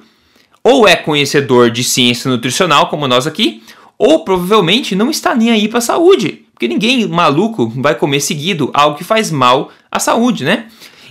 ou 0.63 0.87
é 0.87 0.95
conhecedor 0.95 1.71
de 1.71 1.83
ciência 1.83 2.29
nutricional, 2.29 2.87
como 2.87 3.07
nós 3.07 3.25
aqui, 3.25 3.63
ou 3.97 4.23
provavelmente 4.23 4.95
não 4.95 5.09
está 5.09 5.33
nem 5.33 5.49
aí 5.49 5.67
para 5.67 5.79
a 5.79 5.81
saúde. 5.81 6.45
Porque 6.53 6.67
ninguém 6.67 7.07
maluco 7.07 7.71
vai 7.77 7.95
comer 7.95 8.19
seguido 8.19 8.69
algo 8.73 8.97
que 8.97 9.03
faz 9.03 9.31
mal 9.31 9.71
à 9.91 9.97
saúde, 9.97 10.43
né? 10.43 10.65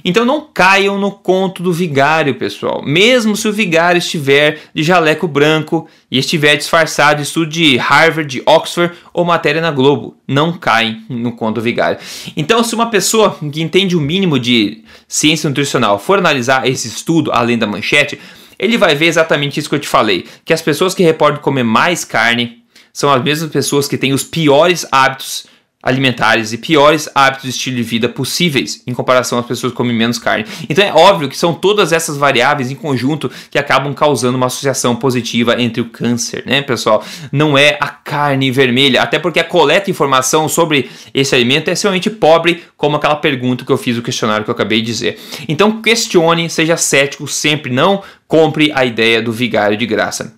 Então 0.09 0.25
não 0.25 0.40
caiam 0.40 0.99
no 0.99 1.11
conto 1.11 1.62
do 1.62 1.71
vigário, 1.71 2.35
pessoal. 2.37 2.83
Mesmo 2.83 3.37
se 3.37 3.47
o 3.47 3.53
vigário 3.53 3.99
estiver 3.99 4.59
de 4.73 4.83
jaleco 4.83 5.29
branco 5.29 5.87
e 6.11 6.18
estiver 6.18 6.57
disfarçado 6.57 7.16
de 7.16 7.25
estudo 7.25 7.51
de 7.51 7.77
Harvard, 7.77 8.27
de 8.27 8.42
Oxford 8.47 8.94
ou 9.12 9.23
matéria 9.23 9.61
na 9.61 9.71
Globo, 9.71 10.16
não 10.27 10.55
caem 10.55 11.05
no 11.11 11.33
conto 11.33 11.57
do 11.57 11.61
vigário. 11.61 11.99
Então, 12.35 12.64
se 12.64 12.75
uma 12.75 12.88
pessoa 12.88 13.38
que 13.53 13.61
entende 13.61 13.94
o 13.99 14.01
mínimo 14.01 14.38
de 14.38 14.83
ciência 15.07 15.47
nutricional 15.47 15.99
for 15.99 16.16
analisar 16.18 16.66
esse 16.66 16.88
estudo 16.88 17.31
além 17.31 17.59
da 17.59 17.66
manchete, 17.66 18.18
ele 18.59 18.79
vai 18.79 18.94
ver 18.94 19.09
exatamente 19.09 19.61
isso 19.61 19.68
que 19.68 19.75
eu 19.75 19.79
te 19.79 19.88
falei, 19.88 20.25
que 20.42 20.55
as 20.55 20.62
pessoas 20.62 20.94
que 20.94 21.03
reportam 21.03 21.42
comer 21.42 21.64
mais 21.64 22.03
carne 22.03 22.62
são 22.94 23.12
as 23.12 23.23
mesmas 23.23 23.51
pessoas 23.51 23.87
que 23.87 23.99
têm 23.99 24.14
os 24.14 24.25
piores 24.25 24.87
hábitos 24.90 25.44
alimentares 25.81 26.53
e 26.53 26.59
piores 26.59 27.09
hábitos 27.14 27.45
de 27.45 27.51
estilo 27.51 27.77
de 27.77 27.83
vida 27.85 28.09
possíveis 28.09 28.83
em 28.85 28.93
comparação 28.93 29.38
às 29.38 29.47
pessoas 29.47 29.73
que 29.73 29.77
comem 29.77 29.95
menos 29.95 30.19
carne. 30.19 30.45
Então 30.69 30.85
é 30.85 30.93
óbvio 30.93 31.29
que 31.29 31.38
são 31.38 31.55
todas 31.55 31.93
essas 31.93 32.17
variáveis 32.17 32.71
em 32.71 32.75
conjunto 32.75 33.31
que 33.49 33.59
acabam 33.59 33.95
causando 33.95 34.37
uma 34.37 34.47
associação 34.47 34.97
positiva 34.97 35.61
entre 35.61 35.81
o 35.81 35.85
câncer, 35.85 36.43
né, 36.45 36.62
pessoal? 36.62 37.05
Não 37.31 37.57
é 37.57 37.77
a 37.81 37.88
carne 37.88 38.51
vermelha, 38.51 39.03
até 39.03 39.21
porque 39.21 39.38
a 39.38 39.45
coleta 39.45 39.85
de 39.85 39.93
informação 39.93 40.49
sobre 40.49 40.91
esse 41.14 41.35
alimento 41.35 41.69
é 41.69 41.73
extremamente 41.73 42.11
pobre, 42.11 42.64
como 42.77 42.97
aquela 42.97 43.17
pergunta 43.17 43.64
que 43.64 43.71
eu 43.71 43.79
fiz 43.79 43.97
no 43.97 44.03
questionário 44.03 44.45
que 44.45 44.51
eu 44.51 44.55
acabei 44.55 44.81
de 44.81 44.87
dizer. 44.87 45.21
Então 45.49 45.81
questione, 45.81 46.51
seja 46.51 46.77
cético, 46.77 47.29
sempre 47.29 47.73
não 47.73 48.03
compre 48.27 48.73
a 48.75 48.85
ideia 48.85 49.23
do 49.23 49.33
vigário 49.33 49.77
de 49.77 49.87
graça. 49.87 50.38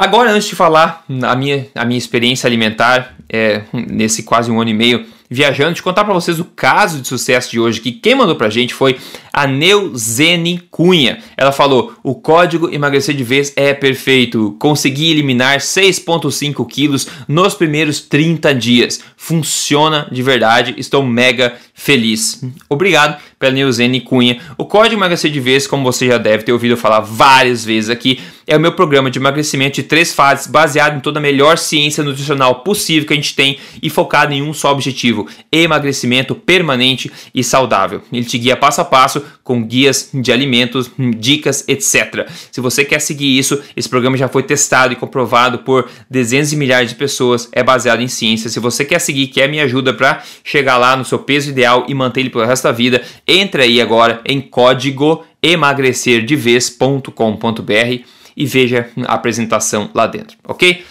Agora, 0.00 0.30
antes 0.30 0.48
de 0.48 0.56
falar 0.56 1.04
a 1.22 1.36
minha, 1.36 1.66
a 1.74 1.84
minha 1.84 1.98
experiência 1.98 2.46
alimentar 2.46 3.14
é, 3.28 3.64
nesse 3.70 4.22
quase 4.22 4.50
um 4.50 4.58
ano 4.58 4.70
e 4.70 4.72
meio 4.72 5.04
viajando, 5.28 5.74
de 5.74 5.82
contar 5.82 6.04
para 6.04 6.14
vocês 6.14 6.40
o 6.40 6.44
caso 6.46 7.02
de 7.02 7.06
sucesso 7.06 7.50
de 7.50 7.60
hoje, 7.60 7.82
que 7.82 7.92
quem 7.92 8.14
mandou 8.14 8.34
pra 8.34 8.48
gente 8.48 8.72
foi 8.72 8.98
a 9.30 9.46
Neuzene 9.46 10.62
Cunha. 10.70 11.22
Ela 11.36 11.52
falou: 11.52 11.94
o 12.02 12.14
código 12.14 12.74
emagrecer 12.74 13.14
de 13.14 13.22
vez 13.22 13.52
é 13.54 13.74
perfeito. 13.74 14.56
Consegui 14.58 15.10
eliminar 15.10 15.58
6,5 15.58 16.66
quilos 16.66 17.06
nos 17.28 17.52
primeiros 17.52 18.00
30 18.00 18.54
dias. 18.54 19.02
Funciona 19.18 20.08
de 20.10 20.22
verdade, 20.22 20.74
estou 20.78 21.02
mega 21.02 21.56
feliz. 21.74 22.42
Obrigado 22.70 23.20
pela 23.40 23.54
Neuzene 23.54 24.02
Cunha. 24.02 24.38
O 24.58 24.66
código 24.66 24.96
emagrecer 24.96 25.30
de 25.30 25.40
vez, 25.40 25.66
como 25.66 25.82
você 25.82 26.06
já 26.06 26.18
deve 26.18 26.44
ter 26.44 26.52
ouvido 26.52 26.76
falar 26.76 27.00
várias 27.00 27.64
vezes 27.64 27.88
aqui, 27.88 28.20
é 28.46 28.54
o 28.54 28.60
meu 28.60 28.72
programa 28.72 29.10
de 29.10 29.18
emagrecimento 29.18 29.76
de 29.76 29.84
três 29.84 30.12
fases, 30.12 30.46
baseado 30.46 30.96
em 30.96 31.00
toda 31.00 31.18
a 31.18 31.22
melhor 31.22 31.56
ciência 31.56 32.04
nutricional 32.04 32.56
possível 32.56 33.06
que 33.06 33.14
a 33.14 33.16
gente 33.16 33.34
tem 33.34 33.58
e 33.82 33.88
focado 33.88 34.34
em 34.34 34.42
um 34.42 34.52
só 34.52 34.70
objetivo: 34.72 35.26
emagrecimento 35.50 36.34
permanente 36.34 37.10
e 37.34 37.42
saudável. 37.42 38.02
Ele 38.12 38.24
te 38.24 38.36
guia 38.36 38.56
passo 38.56 38.82
a 38.82 38.84
passo 38.84 39.24
com 39.42 39.64
guias 39.64 40.10
de 40.12 40.30
alimentos, 40.30 40.90
dicas, 41.18 41.64
etc. 41.66 42.28
Se 42.52 42.60
você 42.60 42.84
quer 42.84 43.00
seguir 43.00 43.38
isso, 43.38 43.60
esse 43.74 43.88
programa 43.88 44.16
já 44.16 44.28
foi 44.28 44.42
testado 44.42 44.92
e 44.92 44.96
comprovado 44.96 45.60
por 45.60 45.88
dezenas 46.10 46.50
de 46.50 46.56
milhares 46.56 46.90
de 46.90 46.96
pessoas, 46.96 47.48
é 47.52 47.62
baseado 47.62 48.02
em 48.02 48.08
ciência. 48.08 48.50
Se 48.50 48.60
você 48.60 48.84
quer 48.84 48.98
seguir, 49.00 49.28
quer 49.28 49.48
me 49.48 49.60
ajuda 49.60 49.94
para 49.94 50.22
chegar 50.44 50.76
lá 50.76 50.94
no 50.94 51.04
seu 51.04 51.18
peso 51.20 51.50
ideal 51.50 51.86
e 51.88 51.94
manter 51.94 52.20
ele 52.20 52.30
pelo 52.30 52.44
resto 52.44 52.64
da 52.64 52.72
vida, 52.72 53.00
entre 53.30 53.62
aí 53.62 53.80
agora 53.80 54.20
em 54.26 54.40
código 54.40 55.24
emagrecerdevez.com.br 55.42 58.04
e 58.36 58.46
veja 58.46 58.90
a 59.06 59.14
apresentação 59.14 59.90
lá 59.94 60.06
dentro, 60.06 60.36
ok? 60.46 60.84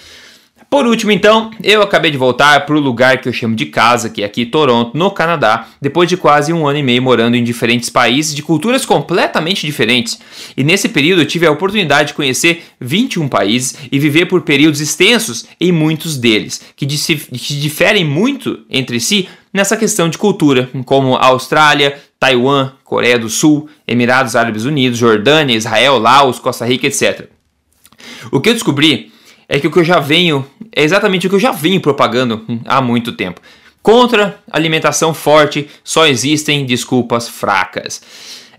Por 0.69 0.86
último, 0.86 1.12
então, 1.12 1.49
eu 1.63 1.82
acabei 1.82 2.12
de 2.12 2.17
voltar 2.17 2.63
para 2.63 2.75
o 2.75 2.80
lugar 2.80 3.19
que 3.19 3.28
eu 3.28 3.34
chamo 3.34 3.56
de 3.56 3.65
casa, 3.65 4.08
que 4.08 4.21
é 4.21 4.25
aqui 4.25 4.45
Toronto, 4.45 4.95
no 4.95 5.10
Canadá, 5.10 5.67
depois 5.82 6.08
de 6.08 6.15
quase 6.15 6.54
um 6.54 6.67
ano 6.67 6.78
e 6.78 6.84
meio 6.84 7.02
morando 7.02 7.36
em 7.36 7.43
diferentes 7.43 7.89
países 7.89 8.36
de 8.36 8.43
culturas 8.43 8.86
completamente 8.86 9.65
diferentes. 9.65 10.19
E 10.56 10.63
nesse 10.63 10.88
período 10.88 11.23
eu 11.23 11.25
tive 11.25 11.47
a 11.47 11.52
oportunidade 11.52 12.10
de 12.10 12.13
conhecer 12.13 12.62
21 12.80 13.28
países 13.28 13.78
e 13.91 13.97
viver 13.97 14.28
por 14.28 14.41
períodos 14.41 14.80
extensos 14.80 15.47
em 15.60 15.71
muitos 15.71 16.17
deles, 16.17 16.62
que, 16.75 16.86
que 16.86 17.56
diferem 17.56 18.06
muito 18.06 18.60
entre 18.69 18.99
si 18.99 19.28
nessa 19.52 19.75
questão 19.75 20.08
de 20.08 20.19
cultura, 20.19 20.69
como 20.86 21.15
Austrália, 21.15 21.97
Taiwan, 22.19 22.73
Coreia 22.84 23.17
do 23.17 23.29
Sul, 23.29 23.69
Emirados 23.88 24.36
Árabes 24.36 24.65
Unidos, 24.65 24.97
Jordânia, 24.97 25.55
Israel, 25.55 25.97
Laos, 25.97 26.38
Costa 26.38 26.65
Rica, 26.65 26.86
etc. 26.86 27.29
O 28.32 28.41
que 28.41 28.49
eu 28.49 28.53
descobri 28.53 29.12
é 29.47 29.60
que 29.60 29.67
o 29.67 29.71
que 29.71 29.79
eu 29.79 29.84
já 29.84 29.99
venho, 29.99 30.45
é 30.75 30.84
exatamente 30.84 31.25
o 31.25 31.29
que 31.29 31.36
eu 31.36 31.39
já 31.39 31.51
venho 31.51 31.79
propagando 31.82 32.45
há 32.65 32.82
muito 32.82 33.13
tempo. 33.13 33.41
Contra 33.82 34.39
alimentação 34.51 35.13
forte 35.13 35.69
só 35.84 36.05
existem 36.05 36.65
desculpas 36.65 37.29
fracas. 37.29 38.01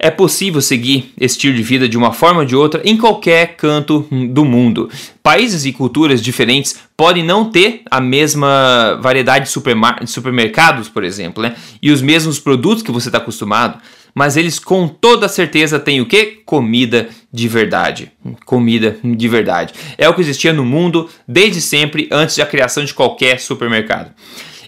É 0.03 0.11
possível 0.11 0.63
seguir 0.63 1.13
esse 1.21 1.35
estilo 1.35 1.55
de 1.55 1.63
vida 1.63 1.87
de 1.87 1.99
uma 1.99 2.11
forma 2.11 2.41
ou 2.41 2.47
de 2.47 2.57
outra 2.57 2.81
em 2.87 2.97
qualquer 2.97 3.55
canto 3.57 4.09
do 4.31 4.47
mundo. 4.47 4.89
Países 5.23 5.67
e 5.67 5.73
culturas 5.75 6.23
diferentes 6.23 6.81
podem 6.97 7.23
não 7.23 7.51
ter 7.51 7.83
a 7.91 8.01
mesma 8.01 8.99
variedade 9.03 9.45
de, 9.45 10.05
de 10.05 10.11
supermercados, 10.11 10.89
por 10.89 11.05
exemplo, 11.05 11.43
né? 11.43 11.55
e 11.83 11.91
os 11.91 12.01
mesmos 12.01 12.39
produtos 12.39 12.83
que 12.83 12.91
você 12.91 13.11
está 13.11 13.19
acostumado, 13.19 13.79
mas 14.15 14.39
eles 14.39 14.59
com 14.59 14.89
toda 14.89 15.29
certeza 15.29 15.79
têm 15.79 16.01
o 16.01 16.07
que? 16.07 16.41
Comida 16.47 17.11
de 17.31 17.47
verdade. 17.47 18.11
Comida 18.47 18.97
de 19.05 19.29
verdade. 19.29 19.75
É 19.99 20.09
o 20.09 20.15
que 20.15 20.23
existia 20.23 20.55
no 20.55 20.65
mundo 20.65 21.11
desde 21.29 21.61
sempre, 21.61 22.09
antes 22.11 22.39
da 22.39 22.47
criação 22.47 22.83
de 22.83 22.95
qualquer 22.95 23.39
supermercado. 23.39 24.13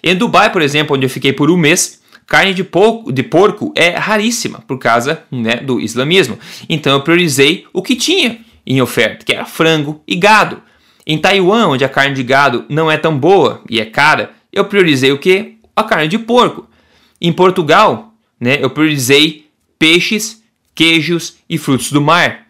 Em 0.03 0.14
Dubai, 0.14 0.53
por 0.53 0.61
exemplo, 0.61 0.95
onde 0.95 1.07
eu 1.07 1.11
fiquei 1.11 1.33
por 1.33 1.51
um 1.51 1.57
mês, 1.57 2.02
carne 2.27 2.55
de 2.55 2.65
porco, 2.65 3.13
de 3.13 3.23
porco 3.23 3.73
é 3.77 3.91
raríssima 3.91 4.63
por 4.67 4.79
causa 4.79 5.23
né, 5.31 5.57
do 5.57 5.81
islamismo. 5.81 6.39
Então 6.69 6.93
eu 6.93 7.03
priorizei 7.03 7.67
o 7.73 7.83
que 7.83 7.97
tinha 7.97 8.41
em 8.67 8.81
oferta, 8.81 9.25
que 9.25 9.33
era 9.33 9.45
frango 9.45 10.03
e 10.07 10.17
gado. 10.17 10.63
Em 11.07 11.19
Taiwan, 11.19 11.69
onde 11.69 11.85
a 11.85 11.89
carne 11.89 12.15
de 12.15 12.23
gado 12.23 12.65
não 12.69 12.91
é 12.91 12.97
tão 12.97 13.19
boa 13.19 13.63
e 13.69 13.81
é 13.81 13.85
cara, 13.85 14.31
eu 14.53 14.65
priorizei 14.65 15.11
o 15.11 15.19
que? 15.19 15.57
A 15.75 15.83
carne 15.83 16.09
de 16.09 16.19
porco. 16.19 16.69
Em 17.21 17.33
Portugal, 17.33 18.13
né, 18.41 18.59
eu 18.61 18.71
priorizei 18.71 19.47
peixes, 19.79 20.43
queijos 20.75 21.37
e 21.49 21.59
frutos 21.59 21.91
do 21.91 22.01
mar. 22.01 22.47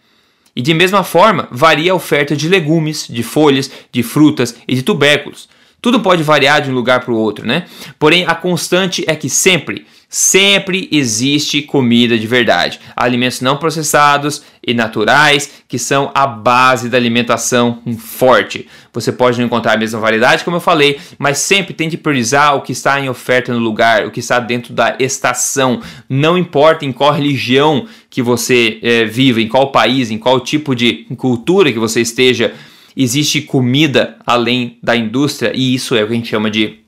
E 0.54 0.60
de 0.60 0.74
mesma 0.74 1.02
forma, 1.02 1.48
varia 1.50 1.92
a 1.92 1.94
oferta 1.94 2.36
de 2.36 2.48
legumes, 2.48 3.06
de 3.08 3.22
folhas, 3.22 3.70
de 3.90 4.02
frutas 4.02 4.54
e 4.68 4.74
de 4.74 4.82
tubérculos. 4.82 5.48
Tudo 5.82 5.98
pode 5.98 6.22
variar 6.22 6.62
de 6.62 6.70
um 6.70 6.74
lugar 6.74 7.00
para 7.00 7.12
o 7.12 7.16
outro, 7.16 7.44
né? 7.44 7.64
Porém, 7.98 8.24
a 8.24 8.36
constante 8.36 9.04
é 9.08 9.16
que 9.16 9.28
sempre, 9.28 9.84
sempre 10.08 10.88
existe 10.92 11.60
comida 11.60 12.16
de 12.16 12.24
verdade. 12.24 12.78
Alimentos 12.94 13.40
não 13.40 13.56
processados 13.56 14.44
e 14.64 14.72
naturais 14.74 15.50
que 15.66 15.80
são 15.80 16.12
a 16.14 16.24
base 16.24 16.88
da 16.88 16.96
alimentação 16.96 17.82
forte. 17.98 18.68
Você 18.92 19.10
pode 19.10 19.40
não 19.40 19.46
encontrar 19.46 19.72
a 19.72 19.76
mesma 19.76 19.98
variedade, 19.98 20.44
como 20.44 20.58
eu 20.58 20.60
falei, 20.60 21.00
mas 21.18 21.38
sempre 21.38 21.74
tente 21.74 21.96
priorizar 21.96 22.54
o 22.54 22.62
que 22.62 22.70
está 22.70 23.00
em 23.00 23.08
oferta 23.08 23.52
no 23.52 23.58
lugar, 23.58 24.06
o 24.06 24.12
que 24.12 24.20
está 24.20 24.38
dentro 24.38 24.72
da 24.72 24.94
estação. 25.00 25.82
Não 26.08 26.38
importa 26.38 26.84
em 26.84 26.92
qual 26.92 27.12
religião 27.12 27.88
que 28.08 28.22
você 28.22 28.78
é, 28.84 29.04
vive, 29.04 29.42
em 29.42 29.48
qual 29.48 29.72
país, 29.72 30.12
em 30.12 30.18
qual 30.18 30.38
tipo 30.38 30.76
de 30.76 31.06
cultura 31.16 31.72
que 31.72 31.78
você 31.80 32.00
esteja 32.00 32.54
existe 32.96 33.42
comida 33.42 34.16
além 34.26 34.78
da 34.82 34.96
indústria 34.96 35.52
e 35.54 35.74
isso 35.74 35.94
é 35.94 36.02
o 36.02 36.06
que 36.06 36.12
a 36.12 36.16
gente 36.16 36.28
chama 36.28 36.50
de 36.50 36.78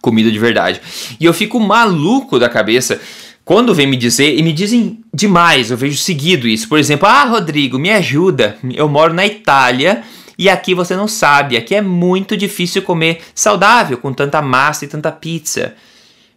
comida 0.00 0.30
de 0.30 0.38
verdade. 0.38 0.80
E 1.18 1.24
eu 1.24 1.34
fico 1.34 1.58
maluco 1.58 2.38
da 2.38 2.48
cabeça 2.48 3.00
quando 3.44 3.74
vem 3.74 3.86
me 3.86 3.96
dizer, 3.96 4.38
e 4.38 4.42
me 4.42 4.52
dizem 4.52 5.02
demais, 5.12 5.70
eu 5.70 5.76
vejo 5.76 5.96
seguido 5.96 6.46
isso. 6.46 6.68
Por 6.68 6.78
exemplo, 6.78 7.08
ah, 7.08 7.24
Rodrigo, 7.24 7.78
me 7.78 7.90
ajuda. 7.90 8.58
Eu 8.74 8.90
moro 8.90 9.14
na 9.14 9.24
Itália 9.24 10.02
e 10.38 10.50
aqui 10.50 10.74
você 10.74 10.94
não 10.94 11.08
sabe, 11.08 11.56
aqui 11.56 11.74
é 11.74 11.80
muito 11.80 12.36
difícil 12.36 12.82
comer 12.82 13.22
saudável 13.34 13.96
com 13.96 14.12
tanta 14.12 14.42
massa 14.42 14.84
e 14.84 14.88
tanta 14.88 15.10
pizza. 15.10 15.74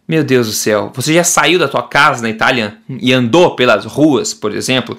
Meu 0.08 0.24
Deus 0.24 0.46
do 0.46 0.52
céu, 0.52 0.90
você 0.94 1.14
já 1.14 1.22
saiu 1.22 1.58
da 1.58 1.68
tua 1.68 1.82
casa 1.82 2.22
na 2.22 2.30
Itália 2.30 2.78
e 2.88 3.12
andou 3.12 3.54
pelas 3.54 3.84
ruas, 3.84 4.34
por 4.34 4.54
exemplo? 4.54 4.96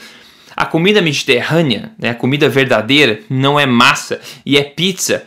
A 0.56 0.66
comida 0.66 1.02
mediterrânea, 1.02 1.92
né, 1.98 2.10
a 2.10 2.16
comida 2.16 2.48
verdadeira, 2.50 3.20
não 3.30 3.60
é 3.60 3.66
massa 3.66 4.20
e 4.46 4.58
é 4.58 4.64
pizza. 4.64 5.24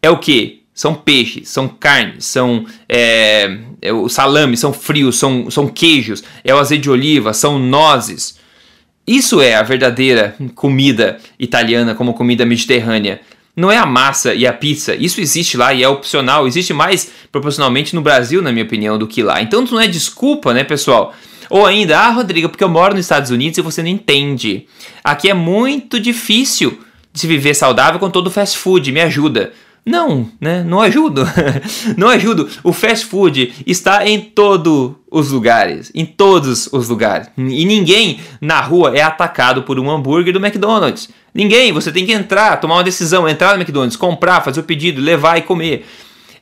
É 0.00 0.10
o 0.10 0.18
que? 0.18 0.62
São 0.74 0.94
peixes, 0.94 1.48
são 1.48 1.68
carnes, 1.68 2.24
são 2.24 2.64
é, 2.88 3.58
é, 3.80 3.92
o 3.92 4.08
salame, 4.08 4.56
são 4.56 4.72
frios, 4.72 5.18
são, 5.18 5.50
são 5.50 5.68
queijos, 5.68 6.24
é 6.42 6.54
o 6.54 6.58
azeite 6.58 6.84
de 6.84 6.90
oliva, 6.90 7.34
são 7.34 7.58
nozes. 7.58 8.38
Isso 9.06 9.40
é 9.40 9.54
a 9.54 9.62
verdadeira 9.62 10.34
comida 10.54 11.18
italiana 11.38 11.94
como 11.94 12.14
comida 12.14 12.46
mediterrânea. 12.46 13.20
Não 13.54 13.70
é 13.70 13.76
a 13.76 13.84
massa 13.84 14.34
e 14.34 14.46
a 14.46 14.52
pizza. 14.52 14.94
Isso 14.94 15.20
existe 15.20 15.58
lá 15.58 15.74
e 15.74 15.82
é 15.82 15.88
opcional. 15.88 16.46
Existe 16.46 16.72
mais 16.72 17.10
proporcionalmente 17.30 17.94
no 17.94 18.00
Brasil, 18.00 18.40
na 18.40 18.50
minha 18.50 18.64
opinião, 18.64 18.96
do 18.96 19.06
que 19.06 19.22
lá. 19.22 19.42
Então 19.42 19.62
não 19.62 19.80
é 19.80 19.86
desculpa, 19.86 20.54
né, 20.54 20.64
pessoal? 20.64 21.14
Ou 21.52 21.66
ainda, 21.66 21.98
ah, 21.98 22.10
Rodrigo, 22.10 22.48
porque 22.48 22.64
eu 22.64 22.68
moro 22.70 22.94
nos 22.94 23.04
Estados 23.04 23.30
Unidos 23.30 23.58
e 23.58 23.60
você 23.60 23.82
não 23.82 23.90
entende. 23.90 24.66
Aqui 25.04 25.28
é 25.28 25.34
muito 25.34 26.00
difícil 26.00 26.80
de 27.12 27.20
se 27.20 27.26
viver 27.26 27.52
saudável 27.52 28.00
com 28.00 28.08
todo 28.08 28.28
o 28.28 28.30
fast 28.30 28.56
food, 28.56 28.90
me 28.90 29.02
ajuda. 29.02 29.52
Não, 29.84 30.30
né? 30.40 30.62
Não 30.62 30.80
ajudo. 30.80 31.28
não 31.94 32.08
ajudo. 32.08 32.48
O 32.64 32.72
fast 32.72 33.04
food 33.04 33.52
está 33.66 34.08
em 34.08 34.18
todos 34.18 34.92
os 35.10 35.30
lugares, 35.30 35.92
em 35.94 36.06
todos 36.06 36.72
os 36.72 36.88
lugares. 36.88 37.28
E 37.36 37.66
ninguém 37.66 38.20
na 38.40 38.62
rua 38.62 38.96
é 38.96 39.02
atacado 39.02 39.62
por 39.62 39.78
um 39.78 39.90
hambúrguer 39.90 40.32
do 40.32 40.42
McDonald's. 40.42 41.10
Ninguém, 41.34 41.70
você 41.70 41.92
tem 41.92 42.06
que 42.06 42.12
entrar, 42.12 42.56
tomar 42.62 42.76
uma 42.76 42.84
decisão, 42.84 43.28
entrar 43.28 43.50
no 43.50 43.60
McDonald's, 43.60 43.96
comprar, 43.96 44.40
fazer 44.40 44.60
o 44.60 44.64
pedido, 44.64 45.02
levar 45.02 45.36
e 45.36 45.42
comer. 45.42 45.86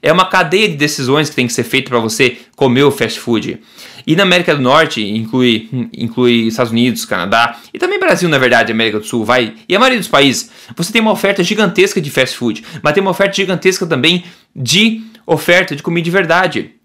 É 0.03 0.13
uma 0.13 0.25
cadeia 0.25 0.69
de 0.69 0.77
decisões 0.77 1.29
que 1.29 1.37
tem 1.37 1.47
que 1.47 1.53
ser 1.53 1.65
feita 1.65 1.91
para 1.91 1.99
você 1.99 2.39
comer 2.57 2.85
o 2.85 2.91
fast 2.91 3.21
food. 3.21 3.61
E 4.07 4.17
na 4.17 4.23
América 4.23 4.55
do 4.55 4.63
Norte, 4.63 5.03
inclui, 5.03 5.69
inclui 5.97 6.47
Estados 6.47 6.73
Unidos, 6.73 7.05
Canadá 7.05 7.59
e 7.73 7.79
também 7.79 8.01
Brasil, 8.01 8.29
na 8.29 8.39
verdade, 8.39 8.73
América 8.73 8.99
do 8.99 9.07
Sul, 9.07 9.25
vai. 9.25 9.55
E 9.69 9.77
a 9.77 9.79
maioria 9.79 9.99
dos 9.99 10.09
países, 10.09 10.51
você 10.75 10.93
tem 10.93 11.03
uma 11.03 11.13
oferta 11.13 11.43
gigantesca 11.43 12.01
de 12.01 12.11
fast 12.11 12.37
food, 12.37 12.65
mas 12.83 12.95
tem 12.95 13.01
uma 13.03 13.11
oferta 13.11 13.35
gigantesca 13.35 13.87
também 13.87 14.25
de 14.57 15.03
oferta 15.27 15.77
de 15.77 15.83
comida 15.83 16.05
de 16.05 16.11
verdade 16.11 16.81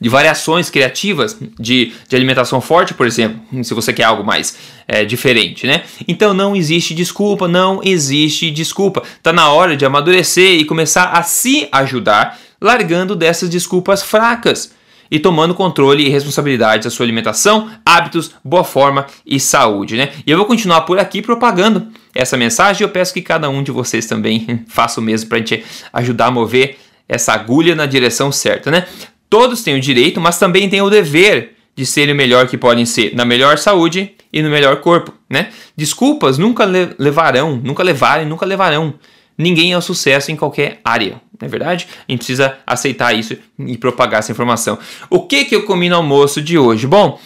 de 0.00 0.08
variações 0.08 0.70
criativas 0.70 1.38
de, 1.58 1.92
de 2.08 2.16
alimentação 2.16 2.60
forte, 2.60 2.94
por 2.94 3.06
exemplo, 3.06 3.40
se 3.62 3.72
você 3.74 3.92
quer 3.92 4.04
algo 4.04 4.24
mais 4.24 4.56
é, 4.86 5.04
diferente, 5.04 5.66
né? 5.66 5.82
Então 6.06 6.34
não 6.34 6.54
existe 6.54 6.94
desculpa, 6.94 7.48
não 7.48 7.80
existe 7.82 8.50
desculpa. 8.50 9.02
Tá 9.22 9.32
na 9.32 9.50
hora 9.50 9.76
de 9.76 9.84
amadurecer 9.84 10.58
e 10.58 10.64
começar 10.64 11.04
a 11.04 11.22
se 11.22 11.68
ajudar, 11.72 12.38
largando 12.60 13.16
dessas 13.16 13.48
desculpas 13.48 14.02
fracas 14.02 14.72
e 15.10 15.18
tomando 15.18 15.54
controle 15.54 16.04
e 16.04 16.08
responsabilidade 16.08 16.84
da 16.84 16.90
sua 16.90 17.04
alimentação, 17.04 17.70
hábitos, 17.84 18.32
boa 18.44 18.64
forma 18.64 19.06
e 19.26 19.38
saúde, 19.38 19.96
né? 19.96 20.12
E 20.26 20.30
eu 20.30 20.36
vou 20.36 20.46
continuar 20.46 20.82
por 20.82 20.98
aqui 20.98 21.22
propagando 21.22 21.86
essa 22.14 22.36
mensagem 22.36 22.82
e 22.82 22.84
eu 22.84 22.88
peço 22.88 23.12
que 23.12 23.22
cada 23.22 23.48
um 23.48 23.62
de 23.62 23.70
vocês 23.70 24.06
também 24.06 24.64
faça 24.66 25.00
o 25.00 25.02
mesmo 25.02 25.28
para 25.28 25.36
a 25.36 25.40
gente 25.40 25.64
ajudar 25.92 26.26
a 26.26 26.30
mover 26.30 26.78
essa 27.08 27.32
agulha 27.32 27.74
na 27.74 27.86
direção 27.86 28.32
certa, 28.32 28.70
né? 28.70 28.86
Todos 29.28 29.62
têm 29.62 29.76
o 29.76 29.80
direito, 29.80 30.20
mas 30.20 30.38
também 30.38 30.68
têm 30.68 30.80
o 30.80 30.90
dever 30.90 31.54
de 31.76 31.84
serem 31.84 32.14
o 32.14 32.16
melhor 32.16 32.46
que 32.46 32.56
podem 32.56 32.86
ser, 32.86 33.14
na 33.14 33.24
melhor 33.24 33.58
saúde 33.58 34.12
e 34.32 34.42
no 34.42 34.48
melhor 34.48 34.76
corpo, 34.76 35.12
né? 35.28 35.50
Desculpas 35.76 36.38
nunca 36.38 36.64
le 36.64 36.90
levarão, 36.98 37.60
nunca 37.62 37.82
levaram 37.82 38.22
e 38.22 38.26
nunca 38.26 38.46
levarão 38.46 38.94
ninguém 39.36 39.74
ao 39.74 39.82
sucesso 39.82 40.30
em 40.30 40.36
qualquer 40.36 40.80
área, 40.84 41.20
não 41.40 41.46
é 41.46 41.48
verdade? 41.48 41.88
A 42.08 42.12
gente 42.12 42.18
precisa 42.18 42.58
aceitar 42.66 43.12
isso 43.12 43.36
e 43.58 43.76
propagar 43.76 44.20
essa 44.20 44.32
informação. 44.32 44.78
O 45.10 45.26
que 45.26 45.44
que 45.44 45.54
eu 45.54 45.64
comi 45.64 45.88
no 45.88 45.96
almoço 45.96 46.40
de 46.40 46.58
hoje? 46.58 46.86
Bom, 46.86 47.18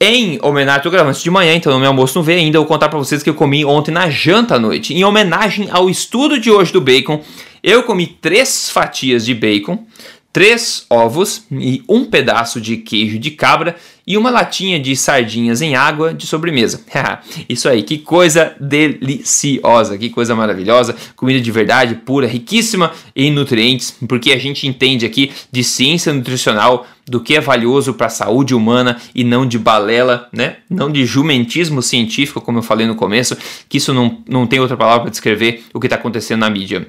em 0.00 0.38
homenagem, 0.42 0.78
estou 0.78 0.90
gravando 0.90 1.12
isso 1.12 1.22
de 1.22 1.30
manhã, 1.30 1.54
então 1.54 1.72
no 1.72 1.78
meu 1.78 1.88
almoço 1.88 2.18
não 2.18 2.24
vê 2.24 2.34
ainda, 2.34 2.56
eu 2.56 2.62
vou 2.62 2.68
contar 2.68 2.88
para 2.88 2.98
vocês 2.98 3.22
que 3.22 3.30
eu 3.30 3.34
comi 3.34 3.64
ontem 3.64 3.92
na 3.92 4.10
janta 4.10 4.56
à 4.56 4.58
noite. 4.58 4.92
Em 4.92 5.04
homenagem 5.04 5.68
ao 5.70 5.88
estudo 5.88 6.40
de 6.40 6.50
hoje 6.50 6.72
do 6.72 6.80
bacon, 6.80 7.22
eu 7.62 7.84
comi 7.84 8.06
três 8.06 8.68
fatias 8.68 9.24
de 9.24 9.32
bacon, 9.32 9.86
três 10.32 10.86
ovos 10.90 11.46
e 11.52 11.84
um 11.88 12.04
pedaço 12.04 12.60
de 12.60 12.78
queijo 12.78 13.16
de 13.16 13.30
cabra 13.30 13.76
e 14.06 14.16
uma 14.16 14.30
latinha 14.30 14.78
de 14.78 14.96
sardinhas 14.96 15.62
em 15.62 15.74
água 15.76 16.12
de 16.12 16.26
sobremesa. 16.26 16.80
Isso 17.48 17.68
aí, 17.68 17.82
que 17.82 17.98
coisa 17.98 18.54
deliciosa, 18.60 19.96
que 19.96 20.10
coisa 20.10 20.34
maravilhosa, 20.34 20.96
comida 21.16 21.40
de 21.40 21.50
verdade, 21.50 21.94
pura, 21.94 22.26
riquíssima 22.26 22.92
em 23.14 23.30
nutrientes, 23.30 23.96
porque 24.08 24.32
a 24.32 24.38
gente 24.38 24.66
entende 24.66 25.06
aqui 25.06 25.30
de 25.50 25.62
ciência 25.62 26.12
nutricional 26.12 26.86
do 27.06 27.20
que 27.20 27.34
é 27.34 27.40
valioso 27.40 27.94
para 27.94 28.06
a 28.06 28.10
saúde 28.10 28.54
humana 28.54 29.00
e 29.14 29.24
não 29.24 29.46
de 29.46 29.58
balela, 29.58 30.28
né? 30.32 30.58
Não 30.70 30.90
de 30.90 31.04
jumentismo 31.04 31.82
científico, 31.82 32.40
como 32.40 32.58
eu 32.58 32.62
falei 32.62 32.86
no 32.86 32.94
começo, 32.94 33.36
que 33.68 33.78
isso 33.78 33.92
não, 33.92 34.22
não 34.28 34.46
tem 34.46 34.60
outra 34.60 34.76
palavra 34.76 35.02
para 35.02 35.10
descrever 35.10 35.64
o 35.74 35.80
que 35.80 35.86
está 35.86 35.96
acontecendo 35.96 36.40
na 36.40 36.50
mídia. 36.50 36.86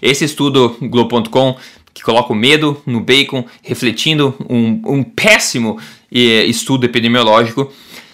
Esse 0.00 0.24
estudo 0.24 0.76
Globo.com 0.80 1.56
que 1.96 2.02
coloca 2.02 2.30
o 2.30 2.36
medo 2.36 2.82
no 2.84 3.00
bacon, 3.00 3.46
refletindo 3.62 4.34
um, 4.50 4.82
um 4.84 5.02
péssimo 5.02 5.78
estudo 6.10 6.84
epidemiológico, 6.84 7.72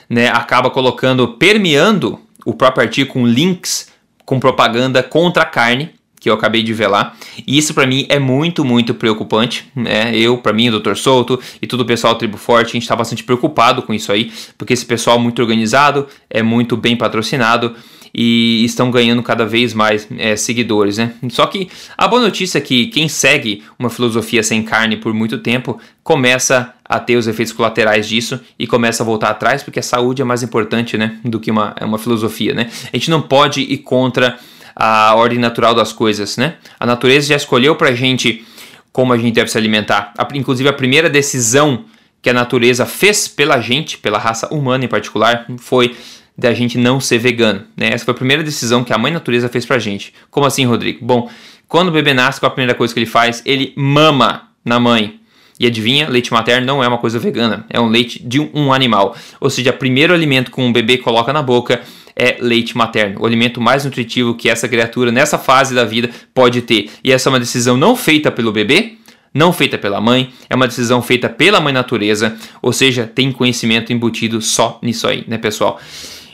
né, 0.09 0.29
acaba 0.29 0.71
colocando, 0.71 1.29
permeando 1.29 2.19
o 2.45 2.55
próprio 2.55 2.85
artigo 2.85 3.13
com 3.13 3.27
links 3.27 3.91
com 4.25 4.39
propaganda 4.41 5.03
contra 5.03 5.43
a 5.43 5.47
carne, 5.47 5.91
que 6.21 6.31
eu 6.31 6.35
acabei 6.35 6.63
de 6.63 6.73
ver 6.73 6.87
lá. 6.87 7.15
E 7.47 7.59
isso 7.59 7.75
para 7.75 7.87
mim 7.87 8.07
é 8.09 8.19
muito, 8.19 8.65
muito 8.65 8.95
preocupante. 8.95 9.69
Né? 9.75 10.15
Eu, 10.15 10.39
para 10.39 10.53
mim, 10.53 10.69
o 10.69 10.79
Dr. 10.79 10.95
Souto 10.95 11.41
e 11.61 11.67
todo 11.67 11.81
o 11.81 11.85
pessoal 11.85 12.15
do 12.15 12.19
Tribo 12.19 12.37
Forte, 12.37 12.69
a 12.69 12.73
gente 12.75 12.83
está 12.83 12.95
bastante 12.95 13.25
preocupado 13.25 13.83
com 13.83 13.93
isso 13.93 14.13
aí, 14.13 14.33
porque 14.57 14.73
esse 14.73 14.87
pessoal 14.87 15.19
é 15.19 15.21
muito 15.21 15.43
organizado, 15.43 16.07
é 16.31 16.43
muito 16.43 16.77
bem 16.77 16.97
patrocinado 16.97 17.75
e 18.15 18.63
estão 18.65 18.91
ganhando 18.91 19.23
cada 19.23 19.47
vez 19.47 19.73
mais 19.73 20.07
é, 20.19 20.37
seguidores, 20.37 20.99
né? 20.99 21.15
Só 21.31 21.47
que 21.47 21.69
a 21.97 22.07
boa 22.07 22.21
notícia 22.21 22.59
é 22.59 22.61
que 22.61 22.87
quem 22.89 23.09
segue 23.09 23.63
uma 23.79 23.89
filosofia 23.89 24.43
sem 24.43 24.63
carne 24.63 24.97
por 24.97 25.15
muito 25.15 25.39
tempo 25.39 25.79
começa 26.03 26.75
a 26.85 27.01
ter 27.01 27.17
os 27.17 27.27
efeitos 27.27 27.55
colaterais 27.55 28.07
disso 28.07 28.39
e 28.59 28.67
começa 28.67 29.03
a 29.03 29.07
voltar 29.07 29.31
atrás, 29.31 29.63
porque 29.63 29.79
a 29.79 29.83
saúde 29.83 30.21
é 30.21 30.25
mais 30.25 30.43
importante, 30.43 30.99
né, 30.99 31.19
do 31.25 31.41
que 31.41 31.51
uma, 31.51 31.75
uma 31.81 31.99
filosofia, 31.99 32.55
né? 32.55 32.71
A 32.93 32.97
gente 32.97 33.11
não 33.11 33.23
pode 33.23 33.63
ir 33.63 33.79
contra 33.79 34.39
a 34.77 35.15
ordem 35.15 35.39
natural 35.39 35.75
das 35.75 35.93
coisas, 35.93 36.37
né? 36.37 36.57
A 36.79 36.85
natureza 36.85 37.29
já 37.29 37.37
escolheu 37.37 37.77
pra 37.77 37.93
gente 37.93 38.45
como 38.93 39.13
a 39.13 39.19
gente 39.19 39.35
deve 39.35 39.51
se 39.51 39.57
alimentar. 39.57 40.13
Inclusive 40.35 40.69
a 40.69 40.73
primeira 40.73 41.09
decisão 41.09 41.87
que 42.21 42.29
a 42.29 42.33
natureza 42.33 42.85
fez 42.87 43.27
pela 43.27 43.59
gente, 43.59 43.99
pela 43.99 44.19
raça 44.19 44.53
humana 44.55 44.85
em 44.85 44.89
particular, 44.89 45.47
foi 45.59 45.97
da 46.43 46.53
gente 46.53 46.77
não 46.77 47.01
ser 47.01 47.19
vegano. 47.19 47.63
Né? 47.77 47.91
Essa 47.93 48.05
foi 48.05 48.13
a 48.13 48.17
primeira 48.17 48.43
decisão 48.43 48.85
que 48.85 48.93
a 48.93 48.99
mãe 48.99 49.13
natureza 49.13 49.49
fez 49.49 49.65
pra 49.65 49.79
gente. 49.79 50.13
Como 50.31 50.47
assim, 50.47 50.67
Rodrigo? 50.67 50.99
Bom, 51.05 51.31
quando 51.69 51.89
o 51.89 51.93
bebê 51.93 52.13
nasce, 52.13 52.41
qual 52.41 52.51
a 52.51 52.55
primeira 52.55 52.75
coisa 52.75 52.93
que 52.93 53.01
ele 53.01 53.07
faz? 53.07 53.43
Ele 53.47 53.73
mama 53.77 54.49
na 54.65 54.79
mãe. 54.79 55.21
E 55.59 55.67
adivinha, 55.67 56.09
leite 56.09 56.33
materno 56.33 56.67
não 56.67 56.83
é 56.83 56.89
uma 56.89 56.99
coisa 56.99 57.19
vegana, 57.19 57.65
é 57.71 57.81
um 57.81 57.87
leite 57.87 58.21
de 58.23 58.41
um 58.41 58.73
animal. 58.73 59.17
Ou 59.41 59.49
seja, 59.49 59.71
o 59.71 59.75
primeiro 59.75 60.13
alimento 60.13 60.51
que 60.51 60.61
um 60.61 60.73
bebê 60.73 60.99
coloca 60.99 61.33
na 61.33 61.41
boca 61.41 61.81
é 62.17 62.37
leite 62.41 62.77
materno, 62.77 63.21
o 63.21 63.27
alimento 63.27 63.61
mais 63.61 63.85
nutritivo 63.85 64.35
que 64.35 64.49
essa 64.49 64.69
criatura 64.69 65.13
nessa 65.13 65.39
fase 65.39 65.75
da 65.75 65.85
vida 65.85 66.11
pode 66.35 66.63
ter. 66.63 66.91
E 67.05 67.13
essa 67.13 67.29
é 67.29 67.31
uma 67.31 67.39
decisão 67.39 67.77
não 67.77 67.95
feita 67.95 68.31
pelo 68.31 68.51
bebê, 68.51 68.95
não 69.33 69.53
feita 69.53 69.79
pela 69.79 70.01
mãe, 70.01 70.33
é 70.51 70.55
uma 70.55 70.67
decisão 70.67 71.01
feita 71.01 71.29
pela 71.29 71.61
mãe 71.61 71.73
natureza, 71.73 72.37
ou 72.61 72.73
seja, 72.73 73.07
tem 73.07 73.33
conhecimento 73.33 73.93
embutido 73.93 74.43
só 74.43 74.79
nisso 74.83 75.07
aí, 75.07 75.25
né, 75.27 75.39
pessoal? 75.39 75.81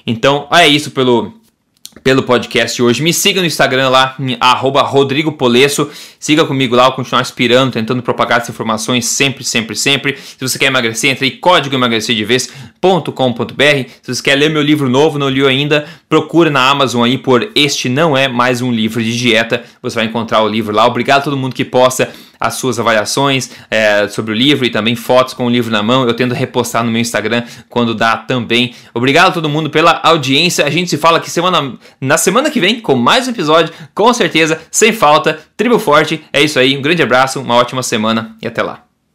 Então, 0.08 0.48
é 0.50 0.66
isso 0.66 0.90
pelo 0.90 1.38
pelo 2.02 2.22
podcast 2.22 2.80
hoje. 2.80 3.02
Me 3.02 3.12
siga 3.12 3.40
no 3.40 3.46
Instagram 3.46 3.88
lá, 3.88 4.16
arroba 4.40 4.82
Rodrigo 4.82 5.32
Polesso. 5.32 5.90
Siga 6.18 6.44
comigo 6.44 6.76
lá, 6.76 6.86
eu 6.86 6.92
continuar 6.92 7.20
inspirando, 7.20 7.72
tentando 7.72 8.02
propagar 8.02 8.38
essas 8.38 8.50
informações 8.50 9.04
sempre, 9.04 9.44
sempre, 9.44 9.76
sempre. 9.76 10.16
Se 10.16 10.40
você 10.40 10.58
quer 10.58 10.66
emagrecer, 10.66 11.10
entre 11.10 11.26
em 11.26 11.36
código. 11.36 11.76
Se 12.00 14.14
você 14.14 14.22
quer 14.22 14.36
ler 14.36 14.48
meu 14.48 14.62
livro 14.62 14.88
novo, 14.88 15.18
não 15.18 15.28
li 15.28 15.44
ainda, 15.44 15.86
procura 16.08 16.50
na 16.50 16.70
Amazon 16.70 17.04
aí 17.04 17.18
por 17.18 17.50
Este 17.54 17.88
Não 17.88 18.16
É 18.16 18.28
Mais 18.28 18.62
Um 18.62 18.72
Livro 18.72 19.02
de 19.02 19.18
Dieta. 19.18 19.64
Você 19.82 19.96
vai 19.96 20.06
encontrar 20.06 20.42
o 20.42 20.48
livro 20.48 20.74
lá. 20.74 20.86
Obrigado 20.86 21.18
a 21.18 21.24
todo 21.24 21.36
mundo 21.36 21.54
que 21.54 21.64
posta 21.64 22.10
as 22.38 22.54
suas 22.54 22.78
avaliações 22.78 23.50
é, 23.70 24.08
sobre 24.08 24.32
o 24.32 24.34
livro 24.34 24.64
e 24.64 24.70
também 24.70 24.94
fotos 24.94 25.34
com 25.34 25.46
o 25.46 25.50
livro 25.50 25.70
na 25.70 25.82
mão. 25.82 26.06
Eu 26.06 26.14
tento 26.14 26.34
repostar 26.34 26.84
no 26.84 26.90
meu 26.90 27.00
Instagram 27.00 27.42
quando 27.68 27.94
dá 27.94 28.16
também. 28.16 28.74
Obrigado 28.94 29.28
a 29.28 29.32
todo 29.32 29.48
mundo 29.48 29.70
pela 29.70 30.00
audiência. 30.02 30.64
A 30.64 30.70
gente 30.70 30.90
se 30.90 30.96
fala 30.96 31.18
aqui 31.18 31.30
semana, 31.30 31.74
na 32.00 32.16
semana 32.16 32.50
que 32.50 32.60
vem 32.60 32.80
com 32.80 32.94
mais 32.94 33.26
um 33.26 33.30
episódio, 33.30 33.72
com 33.94 34.12
certeza, 34.12 34.60
sem 34.70 34.92
falta. 34.92 35.38
Tribo 35.56 35.78
Forte, 35.78 36.22
é 36.32 36.40
isso 36.42 36.58
aí. 36.58 36.76
Um 36.76 36.82
grande 36.82 37.02
abraço, 37.02 37.40
uma 37.40 37.56
ótima 37.56 37.82
semana 37.82 38.36
e 38.42 38.46
até 38.46 38.62
lá. 38.62 38.87